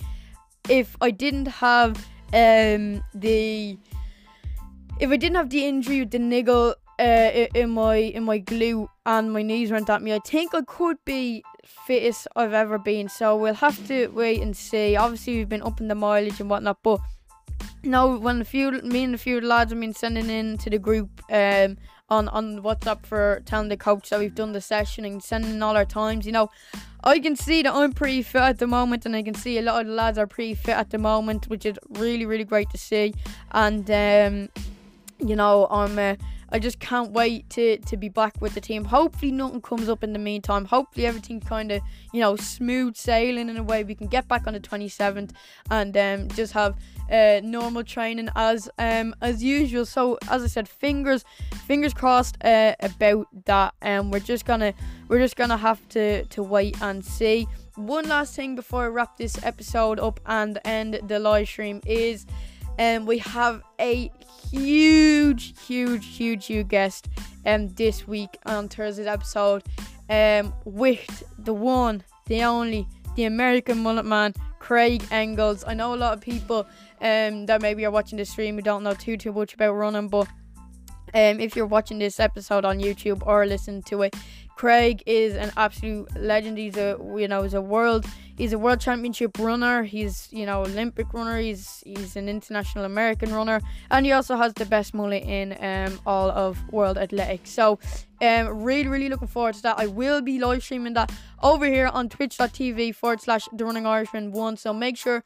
if 0.69 0.95
I 1.01 1.11
didn't 1.11 1.47
have 1.47 1.97
um 2.33 3.03
the 3.13 3.77
if 4.99 5.09
I 5.09 5.17
didn't 5.17 5.35
have 5.35 5.49
the 5.49 5.65
injury 5.65 5.99
with 5.99 6.11
the 6.11 6.19
niggle 6.19 6.75
uh, 6.99 7.47
in 7.55 7.71
my 7.71 7.95
in 7.95 8.23
my 8.23 8.39
glute 8.39 8.87
and 9.05 9.33
my 9.33 9.41
knees 9.41 9.71
weren't 9.71 9.89
at 9.89 10.01
me, 10.01 10.13
I 10.13 10.19
think 10.19 10.53
I 10.53 10.61
could 10.61 10.97
be 11.05 11.43
fittest 11.65 12.27
I've 12.35 12.53
ever 12.53 12.77
been. 12.77 13.09
So 13.09 13.35
we'll 13.35 13.55
have 13.55 13.87
to 13.87 14.07
wait 14.09 14.41
and 14.41 14.55
see. 14.55 14.95
Obviously, 14.95 15.37
we've 15.37 15.49
been 15.49 15.63
upping 15.63 15.87
the 15.87 15.95
mileage 15.95 16.39
and 16.39 16.49
whatnot, 16.49 16.77
but 16.83 16.99
no, 17.83 18.17
when 18.17 18.41
a 18.41 18.45
few 18.45 18.71
me 18.71 19.03
and 19.03 19.15
a 19.15 19.17
few 19.17 19.41
lads 19.41 19.71
have 19.71 19.79
been 19.79 19.93
sending 19.93 20.29
in 20.29 20.57
to 20.59 20.69
the 20.69 20.79
group 20.79 21.09
um 21.31 21.77
on 22.09 22.29
on 22.29 22.61
WhatsApp 22.61 23.05
for 23.05 23.41
telling 23.45 23.69
the 23.69 23.77
coach 23.77 24.09
that 24.09 24.19
we've 24.19 24.35
done 24.35 24.53
the 24.53 24.61
session 24.61 25.03
and 25.05 25.21
sending 25.23 25.61
all 25.61 25.75
our 25.75 25.85
times, 25.85 26.25
you 26.25 26.31
know. 26.31 26.49
I 27.05 27.19
can 27.19 27.35
see 27.35 27.61
that 27.63 27.73
I'm 27.73 27.91
pretty 27.91 28.21
fit 28.23 28.41
at 28.41 28.59
the 28.59 28.67
moment, 28.67 29.05
and 29.05 29.15
I 29.15 29.23
can 29.23 29.35
see 29.35 29.57
a 29.57 29.61
lot 29.61 29.81
of 29.81 29.87
the 29.87 29.93
lads 29.93 30.17
are 30.17 30.27
pretty 30.27 30.55
fit 30.55 30.77
at 30.77 30.89
the 30.89 30.97
moment, 30.97 31.49
which 31.49 31.65
is 31.65 31.77
really, 31.89 32.25
really 32.25 32.45
great 32.45 32.69
to 32.69 32.77
see. 32.77 33.13
And 33.51 33.89
um, 33.91 34.49
you 35.19 35.35
know, 35.35 35.67
I'm 35.69 35.99
uh, 35.99 36.15
I 36.53 36.59
just 36.59 36.79
can't 36.79 37.11
wait 37.11 37.49
to 37.51 37.77
to 37.77 37.97
be 37.97 38.09
back 38.09 38.39
with 38.39 38.53
the 38.53 38.61
team. 38.61 38.85
Hopefully, 38.85 39.31
nothing 39.31 39.59
comes 39.59 39.89
up 39.89 40.03
in 40.03 40.13
the 40.13 40.19
meantime. 40.19 40.65
Hopefully, 40.65 41.07
everything 41.07 41.39
kind 41.39 41.71
of 41.71 41.81
you 42.13 42.21
know 42.21 42.35
smooth 42.35 42.95
sailing 42.95 43.49
in 43.49 43.57
a 43.57 43.63
way. 43.63 43.83
We 43.83 43.95
can 43.95 44.05
get 44.05 44.27
back 44.27 44.45
on 44.45 44.53
the 44.53 44.59
27th 44.59 45.31
and 45.71 45.97
um, 45.97 46.27
just 46.29 46.53
have 46.53 46.77
uh, 47.11 47.41
normal 47.43 47.83
training 47.83 48.29
as 48.35 48.69
um 48.77 49.15
as 49.21 49.43
usual. 49.43 49.85
So 49.85 50.19
as 50.29 50.43
I 50.43 50.47
said, 50.47 50.69
fingers 50.69 51.25
fingers 51.65 51.93
crossed 51.93 52.37
uh, 52.43 52.75
about 52.79 53.27
that. 53.45 53.73
And 53.81 54.01
um, 54.01 54.11
we're 54.11 54.19
just 54.19 54.45
gonna 54.45 54.73
we're 55.07 55.21
just 55.21 55.35
gonna 55.35 55.57
have 55.57 55.87
to 55.89 56.23
to 56.25 56.43
wait 56.43 56.79
and 56.83 57.03
see. 57.03 57.47
One 57.75 58.07
last 58.07 58.35
thing 58.35 58.55
before 58.55 58.83
I 58.83 58.87
wrap 58.87 59.17
this 59.17 59.43
episode 59.43 59.99
up 59.99 60.19
and 60.27 60.59
end 60.63 60.99
the 61.07 61.17
live 61.17 61.47
stream 61.47 61.81
is, 61.87 62.27
um, 62.79 63.05
we 63.05 63.17
have 63.19 63.61
a 63.79 64.11
huge, 64.51 65.59
huge, 65.65 66.05
huge, 66.15 66.45
huge 66.45 66.67
guest 66.67 67.09
um 67.45 67.67
this 67.69 68.07
week 68.07 68.37
on 68.45 68.69
Thursday's 68.69 69.07
episode, 69.07 69.63
um 70.09 70.53
with 70.65 71.23
the 71.39 71.53
one, 71.53 72.03
the 72.27 72.43
only, 72.43 72.87
the 73.15 73.25
American 73.25 73.79
mullet 73.79 74.05
man, 74.05 74.33
Craig 74.59 75.03
Engels. 75.11 75.63
I 75.67 75.73
know 75.73 75.93
a 75.93 75.97
lot 75.97 76.13
of 76.13 76.21
people 76.21 76.65
um, 77.01 77.45
that 77.47 77.61
maybe 77.61 77.85
are 77.85 77.91
watching 77.91 78.17
the 78.17 78.25
stream 78.25 78.55
who 78.55 78.61
don't 78.61 78.83
know 78.83 78.93
too 78.93 79.17
too 79.17 79.33
much 79.33 79.53
about 79.53 79.73
running, 79.73 80.07
but 80.07 80.27
um, 81.13 81.39
if 81.39 81.55
you're 81.55 81.67
watching 81.67 81.99
this 81.99 82.19
episode 82.19 82.65
on 82.65 82.79
YouTube 82.79 83.21
or 83.27 83.45
listening 83.45 83.83
to 83.83 84.03
it, 84.03 84.15
Craig 84.55 85.03
is 85.05 85.35
an 85.35 85.51
absolute 85.57 86.15
legend. 86.15 86.57
He's 86.57 86.77
a 86.77 86.97
you 87.17 87.27
know 87.27 87.43
he's 87.43 87.53
a 87.53 87.61
world 87.61 88.05
he's 88.37 88.53
a 88.53 88.59
world 88.59 88.79
championship 88.79 89.37
runner. 89.39 89.83
He's 89.83 90.27
you 90.31 90.45
know 90.45 90.61
Olympic 90.61 91.13
runner. 91.13 91.39
He's 91.39 91.83
he's 91.85 92.15
an 92.15 92.29
international 92.29 92.85
American 92.85 93.33
runner, 93.33 93.61
and 93.91 94.05
he 94.05 94.11
also 94.11 94.35
has 94.35 94.53
the 94.53 94.65
best 94.65 94.93
mullet 94.93 95.23
in 95.23 95.55
um, 95.59 95.99
all 96.05 96.31
of 96.31 96.57
world 96.71 96.97
athletics. 96.97 97.51
So 97.51 97.79
um, 98.21 98.63
really 98.63 98.87
really 98.87 99.09
looking 99.09 99.27
forward 99.27 99.55
to 99.55 99.61
that. 99.63 99.79
I 99.79 99.87
will 99.87 100.21
be 100.21 100.39
live 100.39 100.63
streaming 100.63 100.93
that 100.93 101.11
over 101.41 101.65
here 101.65 101.87
on 101.87 102.09
Twitch.tv 102.09 102.95
forward 102.95 103.21
slash 103.21 103.47
The 103.53 103.65
Running 103.65 103.85
Irishman 103.85 104.31
one. 104.31 104.57
So 104.57 104.73
make 104.73 104.97
sure 104.97 105.23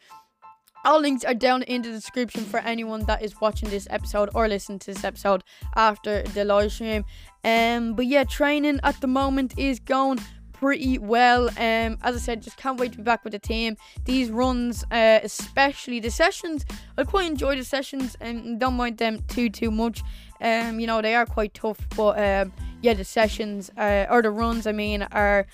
all 0.86 1.02
links 1.02 1.26
are 1.26 1.34
down 1.34 1.64
in 1.64 1.82
the 1.82 1.92
description 1.92 2.44
for 2.46 2.60
anyone 2.60 3.04
that 3.06 3.22
is 3.22 3.42
watching 3.42 3.70
this 3.70 3.88
episode 3.90 4.30
or 4.34 4.48
listening 4.48 4.80
to 4.80 4.94
this 4.94 5.04
episode 5.04 5.44
after 5.76 6.24
the 6.24 6.46
live 6.46 6.72
stream. 6.72 7.04
Um, 7.48 7.94
but 7.94 8.08
yeah, 8.08 8.26
training 8.26 8.82
at 8.84 9.00
the 9.00 9.08
moment 9.08 9.58
is 9.58 9.80
going 9.80 10.20
pretty 10.52 10.98
well. 10.98 11.48
Um, 11.50 11.98
as 12.04 12.16
I 12.16 12.18
said, 12.18 12.42
just 12.42 12.58
can't 12.58 12.78
wait 12.78 12.92
to 12.92 12.98
be 12.98 13.04
back 13.04 13.24
with 13.24 13.32
the 13.32 13.40
team. 13.40 13.78
These 14.04 14.32
runs, 14.32 14.84
uh, 14.92 15.22
especially 15.24 16.02
the 16.02 16.12
sessions, 16.12 16.66
I 16.98 17.06
quite 17.06 17.28
enjoy 17.28 17.56
the 17.56 17.64
sessions 17.64 18.18
and 18.20 18.60
don't 18.60 18.74
mind 18.74 18.98
them 18.98 19.20
too 19.30 19.50
too 19.50 19.72
much. 19.72 20.04
Um, 20.42 20.80
you 20.82 20.88
know 20.88 21.02
they 21.02 21.16
are 21.16 21.26
quite 21.26 21.54
tough, 21.54 21.80
but 21.96 22.20
um, 22.20 22.52
yeah, 22.82 22.94
the 22.94 23.06
sessions 23.06 23.72
uh, 23.78 24.08
or 24.10 24.22
the 24.22 24.30
runs, 24.30 24.68
I 24.68 24.74
mean, 24.74 25.04
are 25.04 25.48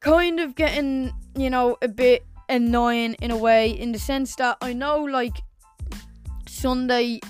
kind 0.00 0.40
of 0.40 0.54
getting 0.54 1.12
you 1.36 1.50
know 1.50 1.76
a 1.82 1.88
bit 1.88 2.24
annoying 2.48 3.14
in 3.20 3.30
a 3.30 3.36
way 3.36 3.70
in 3.70 3.92
the 3.92 3.98
sense 3.98 4.36
that 4.36 4.56
I 4.62 4.72
know 4.72 5.04
like 5.04 5.36
Sunday 6.46 7.20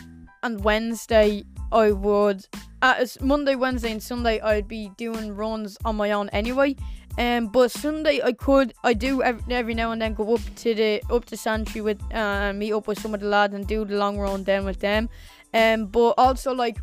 and 0.45 0.63
Wednesday 0.63 1.45
I 1.75 1.91
would 1.91 2.47
at 2.83 3.21
Monday, 3.21 3.57
Wednesday, 3.57 3.91
and 3.91 4.03
Sunday 4.03 4.41
I'd 4.41 4.69
be 4.69 4.93
doing 4.97 5.35
runs 5.35 5.77
on 5.85 5.97
my 5.97 6.13
own 6.13 6.29
anyway. 6.31 6.77
Um, 7.19 7.49
but 7.49 7.71
Sunday 7.71 8.21
I 8.23 8.33
could 8.33 8.75
I 8.83 8.95
do 8.95 9.23
every, 9.23 9.55
every 9.55 9.75
now 9.75 9.93
and 9.93 10.01
then 10.01 10.15
go 10.15 10.35
up 10.35 10.41
to 10.57 10.75
the 10.75 11.03
up 11.11 11.25
to 11.27 11.37
Santry 11.37 11.81
with 11.81 12.01
uh, 12.13 12.53
meet 12.53 12.73
up 12.73 12.87
with 12.87 13.01
some 13.01 13.15
of 13.15 13.21
the 13.21 13.27
lads 13.27 13.55
and 13.55 13.67
do 13.67 13.85
the 13.85 13.97
long 13.97 14.19
run 14.19 14.45
then 14.45 14.65
with 14.65 14.81
them. 14.81 15.09
Um, 15.53 15.87
but 15.87 16.15
also 16.17 16.53
like 16.53 16.79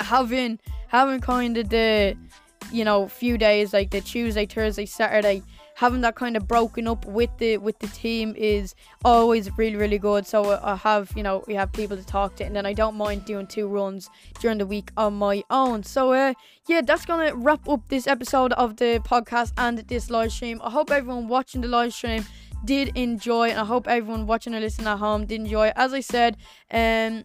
having 0.00 0.58
having 0.88 1.20
kind 1.20 1.56
of 1.56 1.68
the 1.68 2.16
you 2.72 2.84
know 2.84 3.08
few 3.08 3.38
days 3.38 3.72
like 3.72 3.90
the 3.90 4.00
Tuesday, 4.00 4.46
Thursday, 4.46 4.86
Saturday 4.86 5.42
having 5.76 6.00
that 6.00 6.14
kind 6.14 6.38
of 6.38 6.48
broken 6.48 6.88
up 6.88 7.04
with 7.04 7.28
the 7.36 7.58
with 7.58 7.78
the 7.80 7.86
team 7.88 8.34
is 8.36 8.74
always 9.04 9.56
really 9.58 9.76
really 9.76 9.98
good. 9.98 10.26
So 10.26 10.58
I 10.62 10.74
have 10.76 11.12
you 11.14 11.22
know 11.22 11.44
we 11.46 11.54
have 11.54 11.70
people 11.72 11.96
to 11.98 12.04
talk 12.04 12.36
to, 12.36 12.44
and 12.44 12.56
then 12.56 12.64
I 12.64 12.72
don't 12.72 12.96
mind 12.96 13.26
doing 13.26 13.46
two 13.46 13.68
runs 13.68 14.08
during 14.40 14.58
the 14.58 14.66
week 14.66 14.90
on 14.96 15.14
my 15.14 15.44
own. 15.50 15.82
So 15.82 16.12
uh, 16.12 16.32
yeah, 16.66 16.80
that's 16.80 17.04
gonna 17.04 17.34
wrap 17.34 17.68
up 17.68 17.88
this 17.88 18.06
episode 18.06 18.52
of 18.54 18.76
the 18.76 19.02
podcast 19.04 19.52
and 19.58 19.78
this 19.78 20.10
live 20.10 20.32
stream. 20.32 20.60
I 20.64 20.70
hope 20.70 20.90
everyone 20.90 21.28
watching 21.28 21.60
the 21.60 21.68
live 21.68 21.92
stream 21.92 22.24
did 22.64 22.96
enjoy, 22.96 23.50
and 23.50 23.60
I 23.60 23.64
hope 23.64 23.86
everyone 23.86 24.26
watching 24.26 24.54
or 24.54 24.60
listening 24.60 24.88
at 24.88 24.98
home 24.98 25.26
did 25.26 25.42
enjoy. 25.42 25.72
As 25.76 25.92
I 25.92 26.00
said, 26.00 26.38
um 26.70 27.24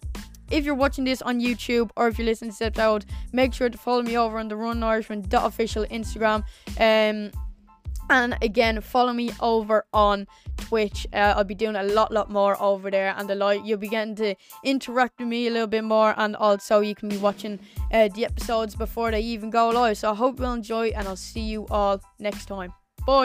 if 0.52 0.66
you're 0.66 0.76
watching 0.76 1.06
this 1.06 1.22
on 1.22 1.40
YouTube 1.40 1.90
or 1.96 2.10
if 2.10 2.20
you're 2.20 2.26
listening 2.26 2.52
to 2.52 2.60
this 2.60 2.68
episode, 2.68 3.06
make 3.32 3.54
sure 3.54 3.70
to 3.70 3.78
follow 3.78 4.02
me 4.02 4.18
over 4.18 4.38
on 4.38 4.50
the 4.50 4.56
Run 4.58 4.84
Irishman 4.84 5.26
official 5.32 5.86
Instagram. 5.86 6.44
Um, 6.78 7.32
And 8.12 8.38
again, 8.42 8.82
follow 8.82 9.14
me 9.14 9.32
over 9.40 9.86
on 9.94 10.28
Twitch. 10.58 11.08
Uh, 11.14 11.34
I'll 11.38 11.46
be 11.46 11.56
doing 11.56 11.78
a 11.78 11.84
lot, 11.84 12.12
lot 12.12 12.30
more 12.30 12.62
over 12.62 12.92
there, 12.92 13.16
and 13.18 13.30
the 13.30 13.36
light 13.36 13.64
you'll 13.64 13.78
be 13.78 13.88
getting 13.88 14.16
to 14.16 14.36
interact 14.66 15.18
with 15.20 15.30
me 15.30 15.48
a 15.48 15.50
little 15.50 15.66
bit 15.66 15.86
more, 15.86 16.14
and 16.18 16.36
also 16.36 16.82
you 16.82 16.94
can 16.94 17.08
be 17.08 17.16
watching 17.18 17.58
uh, 17.94 18.10
the 18.10 18.26
episodes 18.26 18.76
before 18.76 19.12
they 19.12 19.22
even 19.22 19.50
go 19.50 19.70
live. 19.70 19.98
So 19.98 20.12
I 20.12 20.16
hope 20.16 20.40
you'll 20.40 20.52
enjoy, 20.52 20.90
and 20.90 21.08
I'll 21.08 21.16
see 21.16 21.40
you 21.40 21.66
all 21.72 22.02
next 22.20 22.48
time. 22.48 22.74
Bye. 23.08 23.24